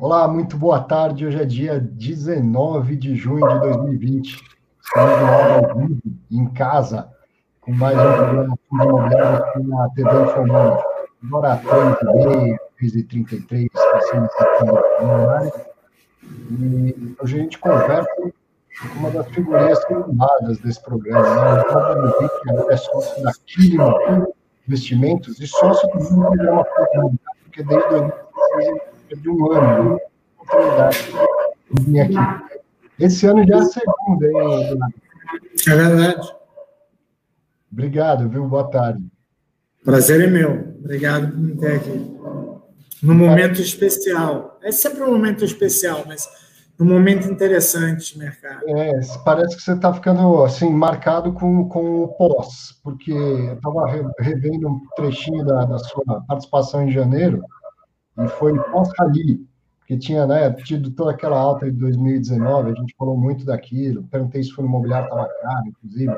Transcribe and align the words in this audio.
Olá, 0.00 0.28
muito 0.28 0.56
boa 0.56 0.80
tarde. 0.80 1.26
Hoje 1.26 1.42
é 1.42 1.44
dia 1.44 1.80
19 1.80 2.94
de 2.94 3.16
junho 3.16 3.44
de 3.48 3.58
2020. 3.58 4.40
Estamos 4.80 5.72
no 5.74 5.88
vivo, 5.88 6.00
em 6.30 6.46
casa, 6.50 7.10
com 7.60 7.72
mais 7.72 7.98
um 7.98 8.14
programa 8.14 8.54
de 8.54 8.84
imobiliário 8.84 9.44
aqui 9.44 9.62
na 9.64 9.90
TV 9.90 10.22
Informante. 10.22 10.84
Agora 11.24 11.60
3h30, 11.60 12.58
3h33, 12.80 13.66
passando. 13.72 14.28
E 16.52 17.16
hoje 17.20 17.36
a 17.36 17.40
gente 17.40 17.58
conversa 17.58 18.08
com 18.14 18.98
uma 19.00 19.10
das 19.10 19.26
figurinhas 19.30 19.84
filmadas 19.84 20.58
desse 20.60 20.80
programa, 20.80 21.54
né? 21.54 21.60
O 21.60 21.72
Fábio 21.72 22.14
que 22.18 22.72
é 22.72 22.76
sócio 22.76 23.20
da 23.24 23.32
Kilima 23.46 24.28
Investimentos 24.68 25.40
e 25.40 25.46
sócio 25.48 25.88
do 25.88 26.06
programa 26.06 26.64
porque 27.42 27.64
desde 27.64 27.88
2016 27.88 28.97
de 29.16 29.28
um 29.28 29.52
ano, 29.52 29.94
né? 29.94 29.98
oportunidade 30.38 30.98
de 31.70 31.82
vir 31.84 32.00
aqui. 32.00 32.14
Esse 32.98 33.26
ano 33.26 33.46
já 33.46 33.56
é 33.56 33.58
a 33.58 33.64
segunda, 33.64 34.26
hein, 34.26 34.78
É 35.66 35.74
verdade. 35.74 36.28
Obrigado, 37.70 38.28
viu? 38.28 38.46
Boa 38.46 38.68
tarde. 38.70 39.04
Prazer 39.84 40.20
é 40.22 40.26
meu. 40.26 40.74
Obrigado 40.80 41.28
por 41.28 41.38
me 41.38 41.56
ter 41.56 41.76
aqui. 41.76 42.18
Num 43.02 43.14
momento 43.14 43.60
especial. 43.60 44.58
É 44.62 44.72
sempre 44.72 45.02
um 45.02 45.12
momento 45.12 45.44
especial, 45.44 46.04
mas 46.06 46.28
num 46.78 46.86
momento 46.86 47.28
interessante 47.28 48.18
mercado. 48.18 48.62
É, 48.68 49.00
parece 49.24 49.56
que 49.56 49.62
você 49.62 49.72
está 49.72 49.92
ficando 49.92 50.44
assim, 50.44 50.70
marcado 50.70 51.32
com, 51.32 51.68
com 51.68 52.04
o 52.04 52.08
pós, 52.08 52.78
porque 52.82 53.12
eu 53.12 53.54
estava 53.54 54.12
revendo 54.20 54.68
um 54.68 54.80
trechinho 54.96 55.44
da, 55.44 55.64
da 55.64 55.78
sua 55.78 56.22
participação 56.26 56.82
em 56.82 56.90
janeiro, 56.90 57.42
e 58.18 58.28
foi 58.28 58.58
pós-rally 58.70 59.46
que 59.86 59.96
tinha 59.96 60.26
né, 60.26 60.52
tido 60.52 60.90
toda 60.90 61.12
aquela 61.12 61.38
alta 61.38 61.64
de 61.64 61.78
2019, 61.78 62.72
a 62.72 62.74
gente 62.74 62.94
falou 62.94 63.16
muito 63.16 63.46
daquilo, 63.46 64.02
perguntei 64.04 64.42
se 64.42 64.52
o 64.52 64.56
fundo 64.56 64.68
imobiliário 64.68 65.06
estava 65.06 65.26
caro, 65.40 65.66
inclusive, 65.66 66.14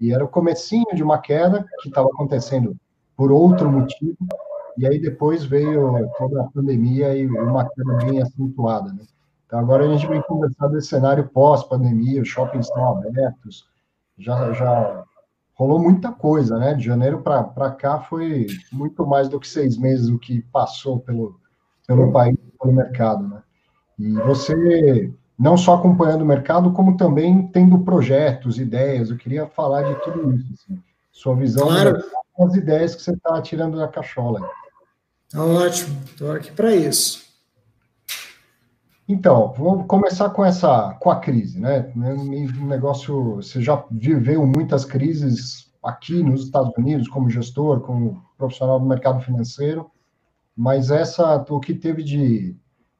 e 0.00 0.12
era 0.12 0.24
o 0.24 0.28
comecinho 0.28 0.86
de 0.94 1.02
uma 1.02 1.18
queda 1.18 1.66
que 1.82 1.88
estava 1.88 2.08
acontecendo 2.08 2.74
por 3.14 3.30
outro 3.30 3.70
motivo, 3.70 4.16
e 4.78 4.86
aí 4.86 4.98
depois 4.98 5.44
veio 5.44 6.08
toda 6.16 6.40
a 6.40 6.44
pandemia 6.44 7.14
e 7.14 7.26
uma 7.26 7.68
queda 7.68 7.94
bem 7.98 8.22
acentuada, 8.22 8.90
né? 8.92 9.02
Então 9.46 9.58
agora 9.58 9.84
a 9.84 9.88
gente 9.88 10.06
vem 10.06 10.22
conversar 10.22 10.68
desse 10.68 10.88
cenário 10.88 11.28
pós-pandemia, 11.28 12.22
os 12.22 12.28
shoppings 12.28 12.66
estão 12.66 12.88
abertos, 12.88 13.68
já, 14.18 14.50
já 14.52 15.04
rolou 15.54 15.78
muita 15.78 16.12
coisa, 16.12 16.58
né? 16.58 16.74
De 16.74 16.84
janeiro 16.84 17.22
para 17.22 17.70
cá 17.70 18.00
foi 18.00 18.46
muito 18.72 19.06
mais 19.06 19.28
do 19.28 19.40
que 19.40 19.48
seis 19.48 19.76
meses 19.76 20.08
o 20.08 20.18
que 20.18 20.42
passou 20.52 20.98
pelo, 20.98 21.40
pelo 21.86 22.12
país 22.12 22.36
para 22.58 22.68
o 22.68 22.74
mercado, 22.74 23.28
né? 23.28 23.42
E 23.98 24.12
você 24.20 25.12
não 25.38 25.56
só 25.56 25.74
acompanhando 25.74 26.22
o 26.22 26.26
mercado, 26.26 26.72
como 26.72 26.96
também 26.96 27.46
tendo 27.48 27.78
projetos, 27.80 28.58
ideias. 28.58 29.10
Eu 29.10 29.16
queria 29.16 29.46
falar 29.46 29.82
de 29.82 30.02
tudo 30.02 30.34
isso, 30.34 30.52
assim. 30.54 30.82
sua 31.12 31.36
visão 31.36 31.68
claro. 31.68 32.02
as 32.40 32.54
ideias 32.54 32.94
que 32.94 33.02
você 33.02 33.12
está 33.12 33.40
tirando 33.40 33.78
da 33.78 33.88
cachola. 33.88 34.40
Tá 35.30 35.44
ótimo, 35.44 36.00
estou 36.06 36.32
aqui 36.32 36.50
para 36.52 36.74
isso. 36.74 37.23
Então, 39.06 39.52
vamos 39.56 39.86
começar 39.86 40.30
com 40.30 40.44
essa, 40.44 40.94
com 40.94 41.10
a 41.10 41.16
crise, 41.20 41.60
né? 41.60 41.92
Um 41.94 42.66
negócio, 42.66 43.36
você 43.36 43.60
já 43.60 43.84
viveu 43.90 44.46
muitas 44.46 44.84
crises 44.84 45.72
aqui 45.82 46.22
nos 46.22 46.44
Estados 46.44 46.72
Unidos 46.78 47.08
como 47.08 47.28
gestor, 47.28 47.80
como 47.80 48.24
profissional 48.38 48.80
do 48.80 48.86
mercado 48.86 49.20
financeiro 49.20 49.90
mas 50.56 50.90
essa, 50.90 51.44
o 51.48 51.58
que 51.60 51.74
teve 51.74 52.02
de, 52.02 52.56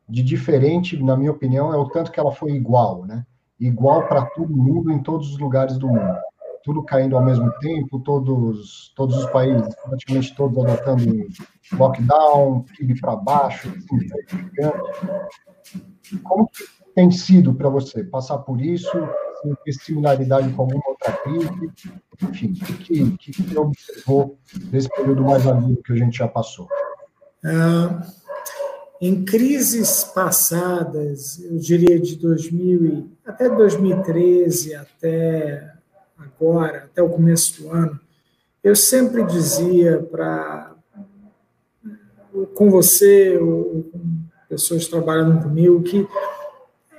de 0.09 0.23
diferente, 0.23 1.01
na 1.03 1.17
minha 1.17 1.31
opinião, 1.31 1.73
é 1.73 1.77
o 1.77 1.89
tanto 1.89 2.11
que 2.11 2.19
ela 2.19 2.33
foi 2.33 2.53
igual, 2.53 3.05
né? 3.05 3.25
Igual 3.61 4.09
para 4.09 4.27
todo 4.27 4.57
mundo, 4.57 4.91
em 4.91 5.03
todos 5.03 5.31
os 5.31 5.39
lugares 5.39 5.79
do 5.79 5.87
mundo. 5.87 6.19
Tudo 6.65 6.83
caindo 6.83 7.17
ao 7.17 7.25
mesmo 7.25 7.51
tempo, 7.61 8.01
todos, 8.01 8.93
todos 8.97 9.17
os 9.19 9.27
países, 9.31 9.75
praticamente 9.85 10.35
todos 10.35 10.65
adotando 10.65 11.05
lockdown, 11.73 12.63
PIB 12.77 13.01
para 13.01 13.17
baixo, 13.17 13.69
assim, 13.69 14.09
Como 16.23 16.51
tem 16.95 17.11
sido 17.11 17.55
para 17.55 17.69
você 17.69 18.05
passar 18.05 18.39
por 18.39 18.61
isso, 18.61 18.91
ter 19.65 19.73
similaridade 19.73 20.53
com 20.53 20.63
alguma 20.63 20.83
outra 20.89 21.13
crise? 21.13 21.73
Enfim, 22.23 22.53
o 22.53 22.77
que, 22.77 23.17
que, 23.17 23.43
que 23.43 23.59
observou 23.59 24.39
desse 24.71 24.89
período 24.91 25.25
mais 25.25 25.47
agudo 25.47 25.83
que 25.83 25.93
a 25.93 25.97
gente 25.97 26.19
já 26.19 26.29
passou? 26.29 26.69
Ah, 27.45 28.07
em 29.01 29.25
crises 29.25 30.05
passadas, 30.05 31.39
eu 31.41 31.59
diria 31.59 31.99
de 32.01 32.17
2000 32.17 33.11
até 33.27 33.49
2013, 33.49 34.75
até 34.75 35.75
agora, 36.17 36.85
até 36.85 37.03
o 37.03 37.11
começo 37.11 37.63
do 37.63 37.71
ano, 37.71 38.01
eu 38.63 38.75
sempre 38.75 39.25
dizia 39.25 39.99
para 40.11 40.74
com 42.55 42.71
você 42.71 43.37
ou 43.39 43.85
com 43.93 44.01
pessoas 44.49 44.87
trabalhando 44.87 45.43
comigo 45.43 45.83
que 45.83 46.07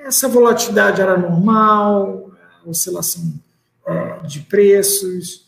essa 0.06 0.28
volatilidade 0.28 1.02
era 1.02 1.18
normal, 1.18 2.32
oscilação 2.66 3.34
é, 3.88 4.20
de 4.20 4.42
preços, 4.42 5.46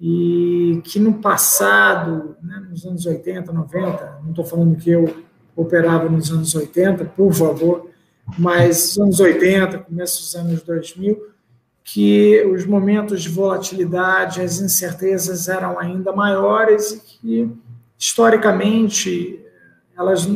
e 0.00 0.82
que 0.84 0.98
no 0.98 1.14
passado, 1.14 2.36
né, 2.42 2.66
nos 2.68 2.84
anos 2.84 3.06
80, 3.06 3.52
90, 3.52 4.20
não 4.22 4.30
estou 4.30 4.44
falando 4.44 4.76
que 4.76 4.90
eu 4.90 5.08
operava 5.56 6.08
nos 6.08 6.30
anos 6.30 6.54
80, 6.54 7.04
por 7.06 7.32
favor, 7.32 7.88
mas 8.38 8.96
nos 8.96 8.98
anos 8.98 9.20
80, 9.20 9.78
começo 9.78 10.20
dos 10.20 10.34
anos 10.34 10.62
2000, 10.62 11.34
que 11.84 12.44
os 12.46 12.66
momentos 12.66 13.22
de 13.22 13.28
volatilidade, 13.28 14.40
as 14.40 14.60
incertezas 14.60 15.48
eram 15.48 15.78
ainda 15.78 16.12
maiores 16.12 16.92
e 16.92 17.00
que, 17.00 17.52
historicamente, 18.04 19.42
elas, 19.96 20.28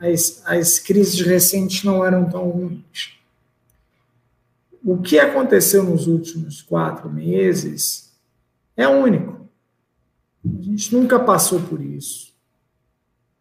as, 0.00 0.42
as 0.46 0.78
crises 0.78 1.20
recentes 1.20 1.84
não 1.84 2.02
eram 2.02 2.24
tão 2.30 2.48
ruins. 2.48 3.18
O 4.82 4.96
que 4.96 5.18
aconteceu 5.18 5.84
nos 5.84 6.06
últimos 6.06 6.62
quatro 6.62 7.10
meses 7.10 8.10
é 8.74 8.88
único. 8.88 9.46
A 10.44 10.62
gente 10.62 10.96
nunca 10.96 11.20
passou 11.20 11.60
por 11.60 11.78
isso. 11.78 12.32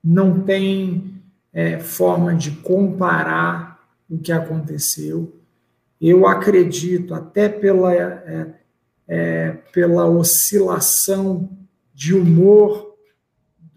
Não 0.03 0.41
tem 0.41 1.15
é, 1.53 1.79
forma 1.79 2.35
de 2.35 2.51
comparar 2.51 3.79
o 4.09 4.17
que 4.17 4.33
aconteceu. 4.33 5.39
Eu 6.01 6.27
acredito, 6.27 7.13
até 7.13 7.47
pela, 7.47 7.95
é, 7.95 8.55
é, 9.07 9.51
pela 9.71 10.05
oscilação 10.05 11.49
de 11.93 12.13
humor 12.13 12.90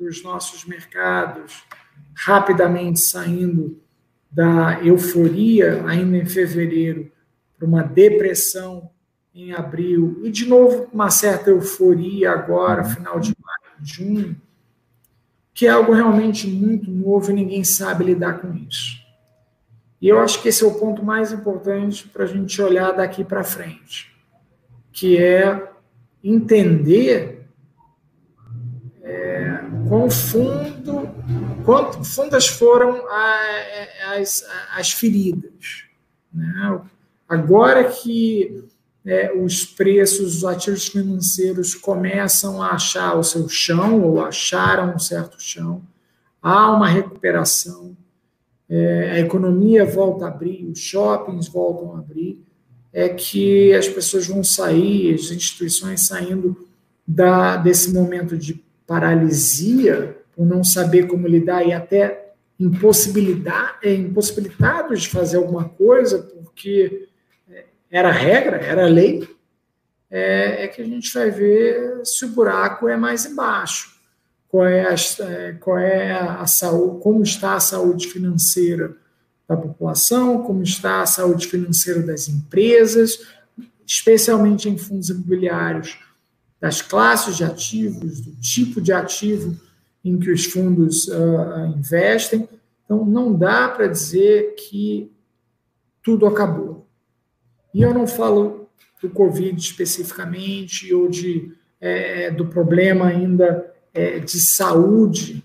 dos 0.05 0.23
nossos 0.23 0.65
mercados, 0.65 1.65
rapidamente 2.15 3.01
saindo 3.01 3.81
da 4.31 4.81
euforia, 4.85 5.85
ainda 5.87 6.17
em 6.17 6.27
fevereiro, 6.27 7.11
para 7.57 7.67
uma 7.67 7.83
depressão 7.83 8.91
em 9.35 9.53
abril, 9.53 10.21
e 10.23 10.31
de 10.31 10.47
novo 10.47 10.89
uma 10.93 11.11
certa 11.11 11.51
euforia 11.51 12.33
agora, 12.33 12.83
uhum. 12.83 12.91
final 12.91 13.21
de 13.21 13.35
maio, 13.43 13.77
junho, 13.83 14.41
que 15.53 15.67
é 15.67 15.71
algo 15.71 15.93
realmente 15.93 16.47
muito 16.47 16.91
novo 16.91 17.31
e 17.31 17.35
ninguém 17.35 17.65
sabe 17.65 18.05
lidar 18.05 18.41
com 18.41 18.55
isso. 18.55 19.03
E 20.01 20.09
eu 20.09 20.19
acho 20.19 20.43
que 20.43 20.49
esse 20.49 20.63
é 20.63 20.67
o 20.67 20.75
ponto 20.75 21.03
mais 21.03 21.33
importante 21.33 22.07
para 22.09 22.25
a 22.25 22.27
gente 22.27 22.61
olhar 22.61 22.93
daqui 22.93 23.25
para 23.25 23.43
frente, 23.43 24.15
que 24.93 25.17
é 25.17 25.71
entender 26.23 27.44
quão 29.95 30.11
fundo, 30.11 31.09
quanto 31.65 32.03
fundas 32.03 32.49
foram 32.49 33.05
as, 34.17 34.45
as 34.77 34.91
feridas. 34.91 35.85
Né? 36.33 36.81
Agora 37.29 37.85
que 37.85 38.65
é, 39.07 39.33
os 39.33 39.65
preços 39.65 40.35
dos 40.35 40.45
ativos 40.45 40.89
financeiros 40.89 41.77
começam 41.77 42.61
a 42.61 42.71
achar 42.71 43.17
o 43.17 43.23
seu 43.23 43.49
chão, 43.49 44.03
ou 44.03 44.21
acharam 44.21 44.97
um 44.97 44.99
certo 44.99 45.41
chão, 45.41 45.81
há 46.43 46.73
uma 46.73 46.89
recuperação, 46.89 47.97
é, 48.69 49.13
a 49.13 49.21
economia 49.21 49.85
volta 49.85 50.25
a 50.25 50.29
abrir, 50.29 50.65
os 50.65 50.81
shoppings 50.81 51.47
voltam 51.47 51.95
a 51.95 52.01
abrir, 52.01 52.43
é 52.93 53.09
que 53.09 53.73
as 53.73 53.87
pessoas 53.87 54.27
vão 54.27 54.43
sair, 54.43 55.15
as 55.15 55.31
instituições 55.31 56.01
saindo 56.01 56.67
da, 57.07 57.57
desse 57.57 57.93
momento 57.93 58.37
de 58.37 58.64
paralisia, 58.87 60.17
por 60.35 60.47
não 60.47 60.63
saber 60.63 61.07
como 61.07 61.27
lidar 61.27 61.67
e 61.67 61.73
até 61.73 62.33
impossibilidade, 62.59 63.79
é, 63.83 63.95
impossibilitados 63.95 65.03
de 65.03 65.09
fazer 65.09 65.37
alguma 65.37 65.69
coisa, 65.69 66.19
porque 66.19 67.09
era 67.91 68.11
regra, 68.11 68.57
era 68.57 68.87
lei, 68.87 69.29
é, 70.11 70.65
é, 70.65 70.69
que 70.69 70.83
a 70.83 70.85
gente 70.85 71.13
vai 71.13 71.31
ver 71.31 72.01
se 72.05 72.25
o 72.25 72.29
buraco 72.29 72.89
é 72.89 72.97
mais 72.97 73.25
embaixo. 73.27 73.95
qual 74.49 74.67
é, 74.67 74.87
a, 74.89 74.95
é, 74.95 75.53
qual 75.55 75.79
é 75.79 76.13
a 76.13 76.47
saúde, 76.47 77.03
como 77.03 77.23
está 77.23 77.55
a 77.55 77.61
saúde 77.61 78.07
financeira 78.07 78.97
da 79.49 79.57
população, 79.57 80.43
como 80.43 80.63
está 80.63 81.03
a 81.03 81.07
saúde 81.07 81.47
financeira 81.47 82.01
das 82.01 82.29
empresas, 82.29 83.27
especialmente 83.87 84.69
em 84.69 84.79
fundos 84.79 85.11
imobiliários, 85.11 85.99
das 86.65 86.81
classes 86.81 87.37
de 87.37 87.45
ativos, 87.45 88.23
do 88.23 88.35
tipo 88.37 88.81
de 88.81 88.91
ativo 88.91 89.55
em 90.03 90.19
que 90.19 90.31
os 90.31 90.47
fundos 90.47 91.09
uh, 91.09 91.67
investem. 91.77 92.49
Então, 92.83 93.05
não 93.05 93.35
dá 93.35 93.69
para 93.69 93.87
dizer 93.87 94.55
que 94.55 95.13
tudo 96.03 96.25
acabou. 96.25 96.89
E 97.75 97.83
eu 97.83 97.93
não 97.93 98.07
falo 98.07 98.67
do 99.03 99.11
Covid 99.11 99.61
especificamente 99.61 100.91
ou 100.95 101.07
de, 101.07 101.53
é, 101.79 102.31
do 102.31 102.47
problema 102.47 103.09
ainda 103.09 103.71
é, 103.93 104.19
de 104.19 104.41
saúde, 104.41 105.45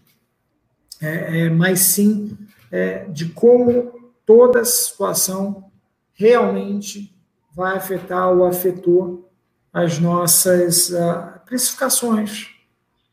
é, 1.02 1.48
é 1.48 1.50
mas 1.50 1.82
sim 1.82 2.38
é, 2.72 3.04
de 3.10 3.26
como 3.26 3.92
toda 4.26 4.62
a 4.62 4.66
situação 4.66 5.70
realmente 6.14 7.14
vai 7.54 7.76
afetar 7.76 8.30
ou 8.32 8.46
afetou 8.46 9.29
as 9.72 10.00
nossas 10.00 10.90
uh, 10.90 11.40
precificações 11.46 12.48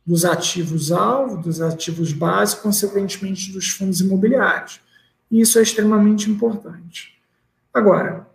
dos 0.07 0.25
ativos-alvo, 0.25 1.43
dos 1.43 1.61
ativos 1.61 2.13
base, 2.13 2.57
consequentemente 2.57 3.53
dos 3.53 3.69
fundos 3.71 4.01
imobiliários. 4.01 4.81
E 5.31 5.41
isso 5.41 5.59
é 5.59 5.63
extremamente 5.63 6.31
importante. 6.31 7.17
Agora, 7.75 8.27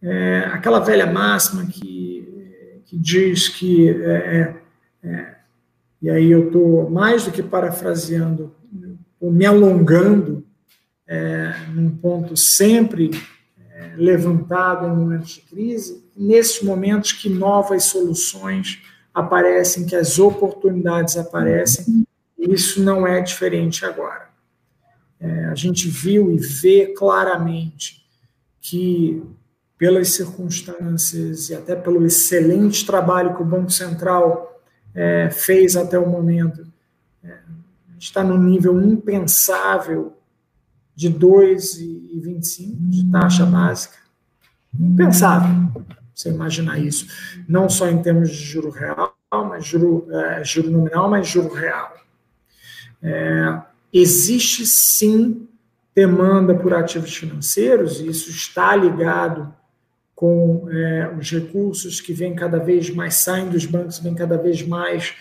é, 0.00 0.48
aquela 0.52 0.78
velha 0.78 1.06
máxima 1.06 1.66
que, 1.66 2.82
que 2.86 2.96
diz 2.96 3.48
que, 3.48 3.90
é, 3.90 4.54
é, 5.02 5.08
é 5.08 5.36
e 6.00 6.08
aí 6.08 6.30
eu 6.30 6.46
estou 6.46 6.88
mais 6.88 7.24
do 7.24 7.32
que 7.32 7.42
parafraseando, 7.42 8.54
ou 9.20 9.30
me 9.30 9.44
alongando 9.44 10.46
é, 11.06 11.52
num 11.74 11.90
ponto 11.90 12.36
sempre 12.36 13.10
levantado 13.96 14.86
em 14.86 14.96
momentos 14.96 15.30
de 15.30 15.40
crise, 15.42 16.04
nesses 16.16 16.62
momentos 16.62 17.12
que 17.12 17.28
novas 17.28 17.84
soluções 17.84 18.82
aparecem, 19.12 19.86
que 19.86 19.96
as 19.96 20.18
oportunidades 20.18 21.16
aparecem, 21.16 22.06
isso 22.38 22.82
não 22.82 23.06
é 23.06 23.20
diferente 23.20 23.84
agora. 23.84 24.28
É, 25.20 25.44
a 25.46 25.54
gente 25.54 25.88
viu 25.88 26.32
e 26.32 26.38
vê 26.38 26.94
claramente 26.96 28.02
que, 28.60 29.22
pelas 29.76 30.08
circunstâncias 30.08 31.50
e 31.50 31.54
até 31.54 31.76
pelo 31.76 32.06
excelente 32.06 32.86
trabalho 32.86 33.36
que 33.36 33.42
o 33.42 33.46
Banco 33.46 33.70
Central 33.70 34.60
é, 34.94 35.28
fez 35.30 35.76
até 35.76 35.98
o 35.98 36.08
momento, 36.08 36.66
é, 37.22 37.38
está 37.98 38.24
no 38.24 38.38
nível 38.38 38.80
impensável 38.80 40.16
de 40.94 41.10
2,25 41.10 42.76
de 42.88 43.10
taxa 43.10 43.46
básica. 43.46 43.96
Impensável 44.78 45.70
você 46.14 46.28
imaginar 46.28 46.78
isso. 46.78 47.06
Não 47.48 47.68
só 47.68 47.88
em 47.88 48.02
termos 48.02 48.30
de 48.30 48.36
juro 48.36 48.70
real, 48.70 49.16
mas 49.32 49.64
juro, 49.64 50.06
é, 50.10 50.44
juro 50.44 50.70
nominal, 50.70 51.08
mas 51.08 51.26
juro 51.26 51.52
real. 51.52 51.94
É, 53.02 53.60
existe 53.92 54.66
sim 54.66 55.48
demanda 55.94 56.54
por 56.54 56.72
ativos 56.74 57.16
financeiros, 57.16 58.00
e 58.00 58.08
isso 58.08 58.30
está 58.30 58.76
ligado 58.76 59.52
com 60.14 60.68
é, 60.70 61.14
os 61.18 61.30
recursos 61.30 62.00
que 62.00 62.12
vêm 62.12 62.34
cada 62.34 62.58
vez 62.58 62.90
mais, 62.90 63.14
saem 63.14 63.48
dos 63.48 63.64
bancos, 63.64 63.98
vêm 63.98 64.14
cada 64.14 64.36
vez 64.36 64.62
mais 64.66 65.14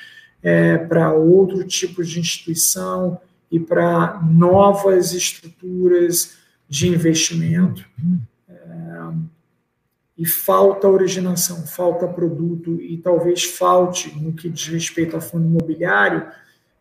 é, 0.44 0.77
para 0.77 1.13
outro 1.13 1.63
tipo 1.65 2.04
de 2.04 2.19
instituição, 2.19 3.19
e 3.51 3.60
para 3.60 4.22
novas 4.22 5.13
estruturas 5.13 6.38
de 6.68 6.88
investimento. 6.88 7.86
É, 8.48 8.56
e 10.18 10.25
falta 10.25 10.88
originação, 10.88 11.66
falta 11.66 12.07
produto, 12.07 12.80
e 12.81 12.98
talvez 12.98 13.44
falte, 13.44 14.13
no 14.19 14.34
que 14.34 14.50
diz 14.50 14.68
respeito 14.68 15.16
ao 15.16 15.22
fundo 15.22 15.48
imobiliário, 15.48 16.28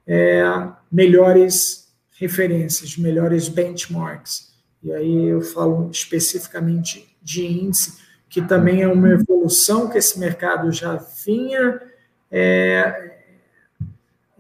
é, 0.07 0.43
melhores 0.91 1.89
referências, 2.19 2.97
melhores 2.97 3.49
benchmarks. 3.49 4.53
E 4.83 4.93
aí 4.93 5.27
eu 5.27 5.41
falo 5.41 5.89
especificamente 5.91 7.17
de 7.23 7.47
índice, 7.47 7.99
que 8.29 8.43
também 8.43 8.83
é 8.83 8.89
uma 8.89 9.11
evolução 9.11 9.89
que 9.89 9.99
esse 9.99 10.19
mercado 10.19 10.71
já 10.73 10.97
vinha 10.97 11.81
é, 12.31 13.18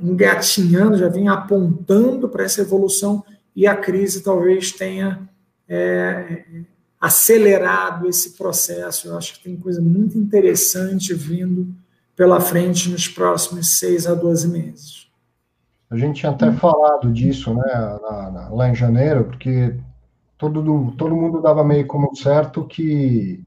engatinhando, 0.01 0.97
já 0.97 1.09
vem 1.09 1.29
apontando 1.29 2.29
para 2.29 2.45
essa 2.45 2.61
evolução 2.61 3.25
e 3.55 3.67
a 3.67 3.75
crise 3.75 4.23
talvez 4.23 4.73
tenha 4.73 5.29
é, 5.69 6.45
acelerado 7.01 8.09
esse 8.09 8.37
processo. 8.37 9.09
Eu 9.09 9.19
acho 9.19 9.35
que 9.35 9.45
tem 9.45 9.57
coisa 9.57 9.81
muito 9.81 10.17
interessante 10.17 11.13
vindo 11.15 11.75
pela 12.15 12.41
frente 12.41 12.89
nos 12.91 13.09
próximos 13.09 13.79
seis 13.79 14.07
a 14.07 14.15
12 14.15 14.49
meses. 14.49 15.09
A 15.91 15.97
gente 15.97 16.21
tinha 16.21 16.33
até 16.33 16.53
falado 16.53 17.11
disso 17.13 17.55
né, 17.55 17.99
lá, 18.03 18.49
lá 18.53 18.69
em 18.69 18.75
janeiro, 18.75 19.25
porque 19.25 19.75
todo, 20.37 20.93
todo 20.97 21.17
mundo 21.17 21.41
dava 21.41 21.65
meio 21.65 21.87
como 21.87 22.15
certo 22.15 22.65
que 22.65 23.43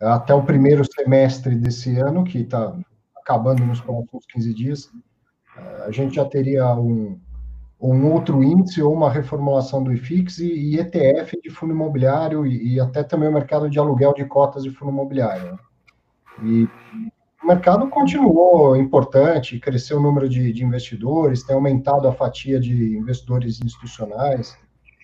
até 0.00 0.34
o 0.34 0.44
primeiro 0.44 0.84
semestre 0.84 1.54
desse 1.54 1.98
ano, 1.98 2.24
que 2.24 2.38
está 2.38 2.76
acabando 3.16 3.64
nos 3.64 3.80
próximos 3.80 4.24
15 4.32 4.54
dias, 4.54 4.90
a 5.86 5.90
gente 5.90 6.16
já 6.16 6.24
teria 6.24 6.74
um, 6.74 7.18
um 7.80 8.12
outro 8.12 8.42
índice 8.42 8.82
ou 8.82 8.92
uma 8.92 9.10
reformulação 9.10 9.82
do 9.82 9.92
IFIX 9.92 10.38
e, 10.38 10.52
e 10.52 10.80
ETF 10.80 11.40
de 11.42 11.50
fundo 11.50 11.72
imobiliário 11.72 12.46
e, 12.46 12.74
e, 12.74 12.80
até 12.80 13.02
também 13.02 13.28
o 13.28 13.32
mercado 13.32 13.68
de 13.68 13.78
aluguel 13.78 14.14
de 14.14 14.24
cotas 14.24 14.64
de 14.64 14.70
fundo 14.70 14.90
imobiliário. 14.90 15.52
Né? 15.52 15.58
E 16.42 16.68
o 17.42 17.46
mercado 17.46 17.88
continuou 17.88 18.76
importante, 18.76 19.58
cresceu 19.60 19.98
o 19.98 20.02
número 20.02 20.28
de, 20.28 20.52
de, 20.52 20.64
investidores, 20.64 21.42
tem 21.42 21.54
aumentado 21.54 22.08
a 22.08 22.12
fatia 22.12 22.58
de 22.58 22.96
investidores 22.96 23.60
institucionais. 23.62 24.56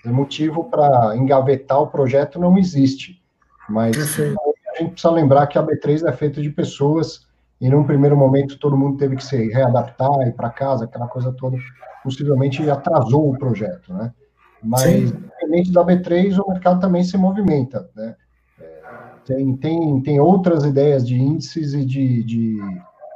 O 0.05 0.13
motivo 0.13 0.65
para 0.65 1.17
engavetar 1.17 1.81
o 1.81 1.87
projeto 1.87 2.41
não 2.41 2.59
existe, 2.59 3.23
mas 3.69 3.97
a 4.19 4.79
gente 4.79 4.93
precisa 4.93 5.13
lembrar 5.13 5.47
que 5.47 5.57
a 5.57 5.63
B3 5.63 6.07
é 6.07 6.13
feita 6.13 6.43
de 6.43 6.51
pessoas 6.51 7.29
e 7.63 7.71
num 7.71 7.85
primeiro 7.85 8.17
momento 8.17 8.59
todo 8.59 8.77
mundo 8.77 8.97
teve 8.99 9.15
que 9.15 9.25
se 9.25 9.37
readaptar, 9.53 10.27
ir 10.27 10.33
para 10.33 10.51
casa, 10.51 10.85
aquela 10.85 11.07
coisa 11.07 11.33
toda, 11.33 11.57
possivelmente 12.03 12.69
atrasou 12.69 13.31
o 13.31 13.39
projeto, 13.39 13.95
né? 13.95 14.13
Mas, 14.61 15.13
independente 15.13 15.73
da 15.73 15.85
B3, 15.85 16.41
o 16.41 16.51
mercado 16.51 16.81
também 16.81 17.05
se 17.05 17.17
movimenta, 17.17 17.89
né? 17.95 18.17
É, 18.61 18.81
tem, 19.25 19.57
tem, 19.57 20.03
tem 20.03 20.21
outras 20.21 20.65
ideias 20.65 21.07
de 21.07 21.15
índices 21.15 21.73
e 21.73 21.85
de, 21.85 22.25
de 22.25 22.59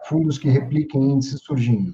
fundos 0.09 0.39
que 0.39 0.49
repliquem 0.49 1.11
índices 1.11 1.41
surgindo. 1.43 1.93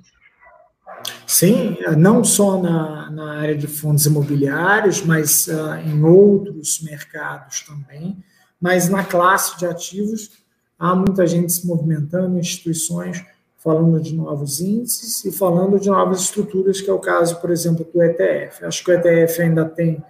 Sim, 1.26 1.78
não 1.96 2.22
só 2.22 2.60
na, 2.60 3.10
na 3.10 3.40
área 3.40 3.56
de 3.56 3.66
fundos 3.66 4.04
imobiliários, 4.04 5.02
mas 5.02 5.46
uh, 5.46 5.76
em 5.86 6.04
outros 6.04 6.82
mercados 6.82 7.62
também, 7.62 8.22
mas 8.60 8.90
na 8.90 9.02
classe 9.02 9.58
de 9.58 9.64
ativos 9.64 10.41
há 10.82 10.96
muita 10.96 11.24
gente 11.28 11.52
se 11.52 11.64
movimentando, 11.64 12.36
instituições 12.36 13.24
falando 13.56 14.00
de 14.00 14.16
novos 14.16 14.60
índices 14.60 15.24
e 15.24 15.30
falando 15.30 15.78
de 15.78 15.88
novas 15.88 16.22
estruturas, 16.22 16.80
que 16.80 16.90
é 16.90 16.92
o 16.92 16.98
caso, 16.98 17.40
por 17.40 17.50
exemplo, 17.52 17.86
do 17.94 18.02
ETF. 18.02 18.64
Acho 18.64 18.84
que 18.84 18.90
o 18.90 18.94
ETF 18.94 19.42
ainda 19.42 19.64
tem 19.64 20.02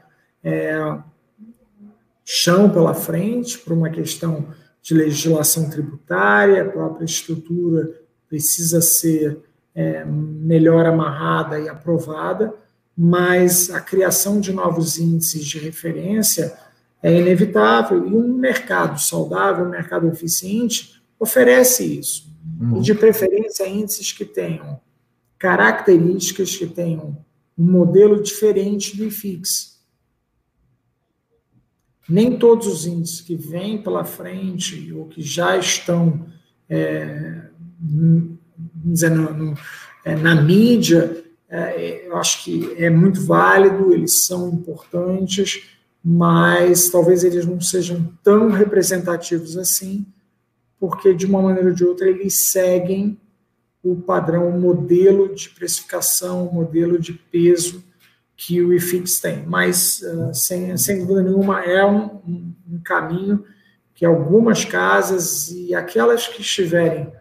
é, 0.43 0.99
chão 2.25 2.71
pela 2.71 2.95
frente 2.95 3.59
por 3.59 3.75
uma 3.75 3.91
questão 3.91 4.47
de 4.81 4.95
legislação 4.95 5.69
tributária, 5.69 6.63
a 6.63 6.71
própria 6.71 7.05
estrutura 7.05 7.91
precisa 8.27 8.81
ser 8.81 9.41
é, 9.75 10.07
melhor 10.07 10.87
amarrada 10.87 11.61
e 11.61 11.69
aprovada, 11.69 12.55
mas 12.97 13.71
a 13.71 13.81
criação 13.81 14.41
de 14.41 14.55
novos 14.55 14.99
índices 14.99 15.45
de 15.45 15.59
referência 15.59 16.57
é 17.03 17.19
inevitável 17.19 18.07
e 18.07 18.15
um 18.15 18.35
mercado 18.35 19.01
saudável, 19.01 19.65
um 19.65 19.71
mercado 19.71 20.07
eficiente, 20.09 21.03
oferece 21.19 21.99
isso. 21.99 22.33
Uhum. 22.61 22.79
E 22.79 22.81
de 22.83 22.95
preferência 22.95 23.69
índices 23.69 24.13
que 24.13 24.25
tenham 24.25 24.81
características, 25.39 26.57
que 26.57 26.67
tenham 26.67 27.19
um 27.59 27.65
modelo 27.65 28.23
diferente 28.23 28.97
do 28.97 29.05
IFIX. 29.05 29.81
Nem 32.09 32.39
todos 32.39 32.67
os 32.67 32.87
índices 32.87 33.21
que 33.21 33.35
vêm 33.35 33.83
pela 33.83 34.05
frente 34.05 34.93
ou 34.93 35.07
que 35.07 35.23
já 35.23 35.57
estão 35.57 36.27
é, 36.69 37.49
dizer, 38.85 39.11
no, 39.11 39.33
no, 39.33 39.59
é, 40.05 40.15
na 40.17 40.35
mídia, 40.41 41.25
é, 41.49 42.07
eu 42.07 42.17
acho 42.17 42.45
que 42.45 42.73
é 42.77 42.89
muito 42.89 43.25
válido, 43.25 43.93
eles 43.93 44.25
são 44.25 44.49
importantes, 44.49 45.69
mas 46.05 46.91
talvez 46.91 47.23
eles 47.23 47.47
não 47.47 47.61
sejam 47.61 48.13
tão 48.23 48.51
representativos 48.51 49.57
assim, 49.57 50.05
porque 50.81 51.15
de 51.15 51.27
uma 51.27 51.41
maneira 51.41 51.69
ou 51.69 51.75
de 51.75 51.85
outra 51.85 52.09
eles 52.09 52.51
seguem 52.51 53.21
o 53.83 53.97
padrão, 53.97 54.49
o 54.49 54.61
modelo 54.61 55.35
de 55.35 55.49
precificação, 55.51 56.47
o 56.47 56.55
modelo 56.55 56.99
de 56.99 57.13
peso 57.13 57.85
que 58.37 58.61
o 58.61 58.73
IFIX 58.73 59.21
tem. 59.21 59.47
Mas, 59.47 60.03
uh, 60.03 60.35
sem, 60.35 60.77
sem 60.77 60.99
dúvida 60.99 61.23
nenhuma, 61.23 61.63
é 61.63 61.85
um, 61.85 62.05
um, 62.27 62.55
um 62.73 62.81
caminho 62.83 63.45
que 63.95 64.05
algumas 64.05 64.65
casas 64.65 65.51
e 65.51 65.75
aquelas 65.75 66.27
que 66.27 66.41
estiverem 66.41 67.13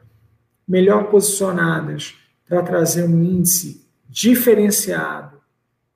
melhor 0.67 1.09
posicionadas 1.09 2.15
para 2.47 2.63
trazer 2.63 3.03
um 3.03 3.23
índice 3.23 3.85
diferenciado 4.09 5.40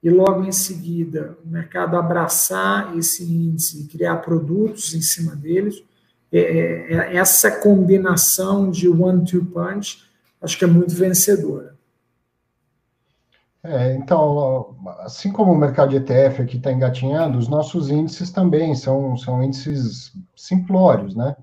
e 0.06 0.10
logo 0.12 0.44
em 0.44 0.52
seguida 0.52 1.36
o 1.44 1.50
mercado 1.50 1.98
abraçar 1.98 2.96
esse 2.96 3.24
índice 3.24 3.82
e 3.82 3.88
criar 3.88 4.18
produtos 4.18 4.94
em 4.94 5.02
cima 5.02 5.36
deles, 5.36 5.84
é, 6.32 6.40
é, 6.40 6.94
é 6.94 7.18
essa 7.18 7.60
combinação 7.60 8.70
de 8.70 8.88
one-two 8.88 9.44
punch 9.46 10.04
acho 10.40 10.60
que 10.60 10.64
é 10.64 10.68
muito 10.68 10.94
vencedora. 10.94 11.74
É, 13.64 13.96
então, 13.96 14.76
assim 15.00 15.32
como 15.32 15.52
o 15.52 15.58
mercado 15.58 15.90
de 15.90 15.96
ETF 15.96 16.44
aqui 16.44 16.58
está 16.58 16.72
engatinhando, 16.72 17.40
os 17.40 17.48
nossos 17.48 17.90
índices 17.90 18.30
também 18.30 18.76
são, 18.76 19.18
são 19.18 19.42
índices 19.42 20.14
simplórios, 20.36 21.16
né? 21.16 21.36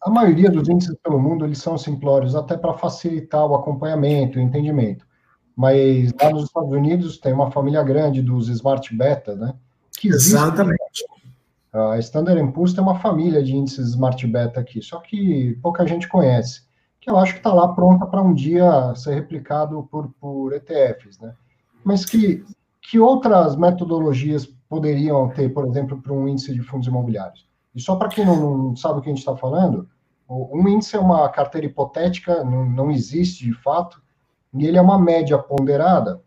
A 0.00 0.08
maioria 0.08 0.52
dos 0.52 0.68
índices 0.68 0.94
pelo 1.02 1.18
mundo, 1.18 1.44
eles 1.44 1.58
são 1.58 1.76
simplórios 1.76 2.36
até 2.36 2.56
para 2.56 2.74
facilitar 2.74 3.44
o 3.44 3.56
acompanhamento, 3.56 4.38
o 4.38 4.40
entendimento. 4.40 5.07
Mas 5.58 6.12
lá 6.22 6.30
nos 6.30 6.44
Estados 6.44 6.70
Unidos 6.70 7.18
tem 7.18 7.32
uma 7.32 7.50
família 7.50 7.82
grande 7.82 8.22
dos 8.22 8.48
Smart 8.48 8.94
Beta, 8.94 9.34
né? 9.34 9.54
Que 9.98 10.06
Exatamente. 10.06 11.04
A 11.72 11.98
Standard 11.98 12.52
Poor's 12.52 12.72
tem 12.72 12.80
uma 12.80 13.00
família 13.00 13.42
de 13.42 13.56
índices 13.56 13.88
Smart 13.88 14.24
Beta 14.24 14.60
aqui, 14.60 14.80
só 14.80 15.00
que 15.00 15.58
pouca 15.60 15.84
gente 15.84 16.06
conhece 16.06 16.62
que 17.00 17.10
eu 17.10 17.18
acho 17.18 17.32
que 17.32 17.40
está 17.40 17.52
lá 17.52 17.66
pronta 17.66 18.06
para 18.06 18.22
um 18.22 18.32
dia 18.32 18.94
ser 18.94 19.14
replicado 19.14 19.82
por, 19.90 20.08
por 20.20 20.52
ETFs, 20.52 21.18
né? 21.18 21.34
Mas 21.82 22.04
que, 22.04 22.44
que 22.80 23.00
outras 23.00 23.56
metodologias 23.56 24.46
poderiam 24.68 25.28
ter, 25.30 25.48
por 25.48 25.66
exemplo, 25.66 26.00
para 26.00 26.12
um 26.12 26.28
índice 26.28 26.54
de 26.54 26.62
fundos 26.62 26.86
imobiliários? 26.86 27.48
E 27.74 27.80
só 27.80 27.96
para 27.96 28.08
quem 28.08 28.24
não, 28.24 28.56
não, 28.56 28.76
sabe 28.76 29.00
o 29.00 29.02
que 29.02 29.08
a 29.08 29.12
gente 29.12 29.18
está 29.18 29.36
falando, 29.36 29.88
um 30.28 30.68
índice 30.68 30.94
é 30.94 31.00
uma 31.00 31.28
carteira 31.28 31.66
hipotética, 31.66 32.44
não, 32.44 32.64
não 32.64 32.90
existe 32.92 33.44
de 33.44 33.54
fato, 33.54 34.00
e 34.54 34.66
ele 34.66 34.78
é 34.78 34.82
uma 34.82 34.98
média 34.98 35.38
ponderada. 35.38 36.20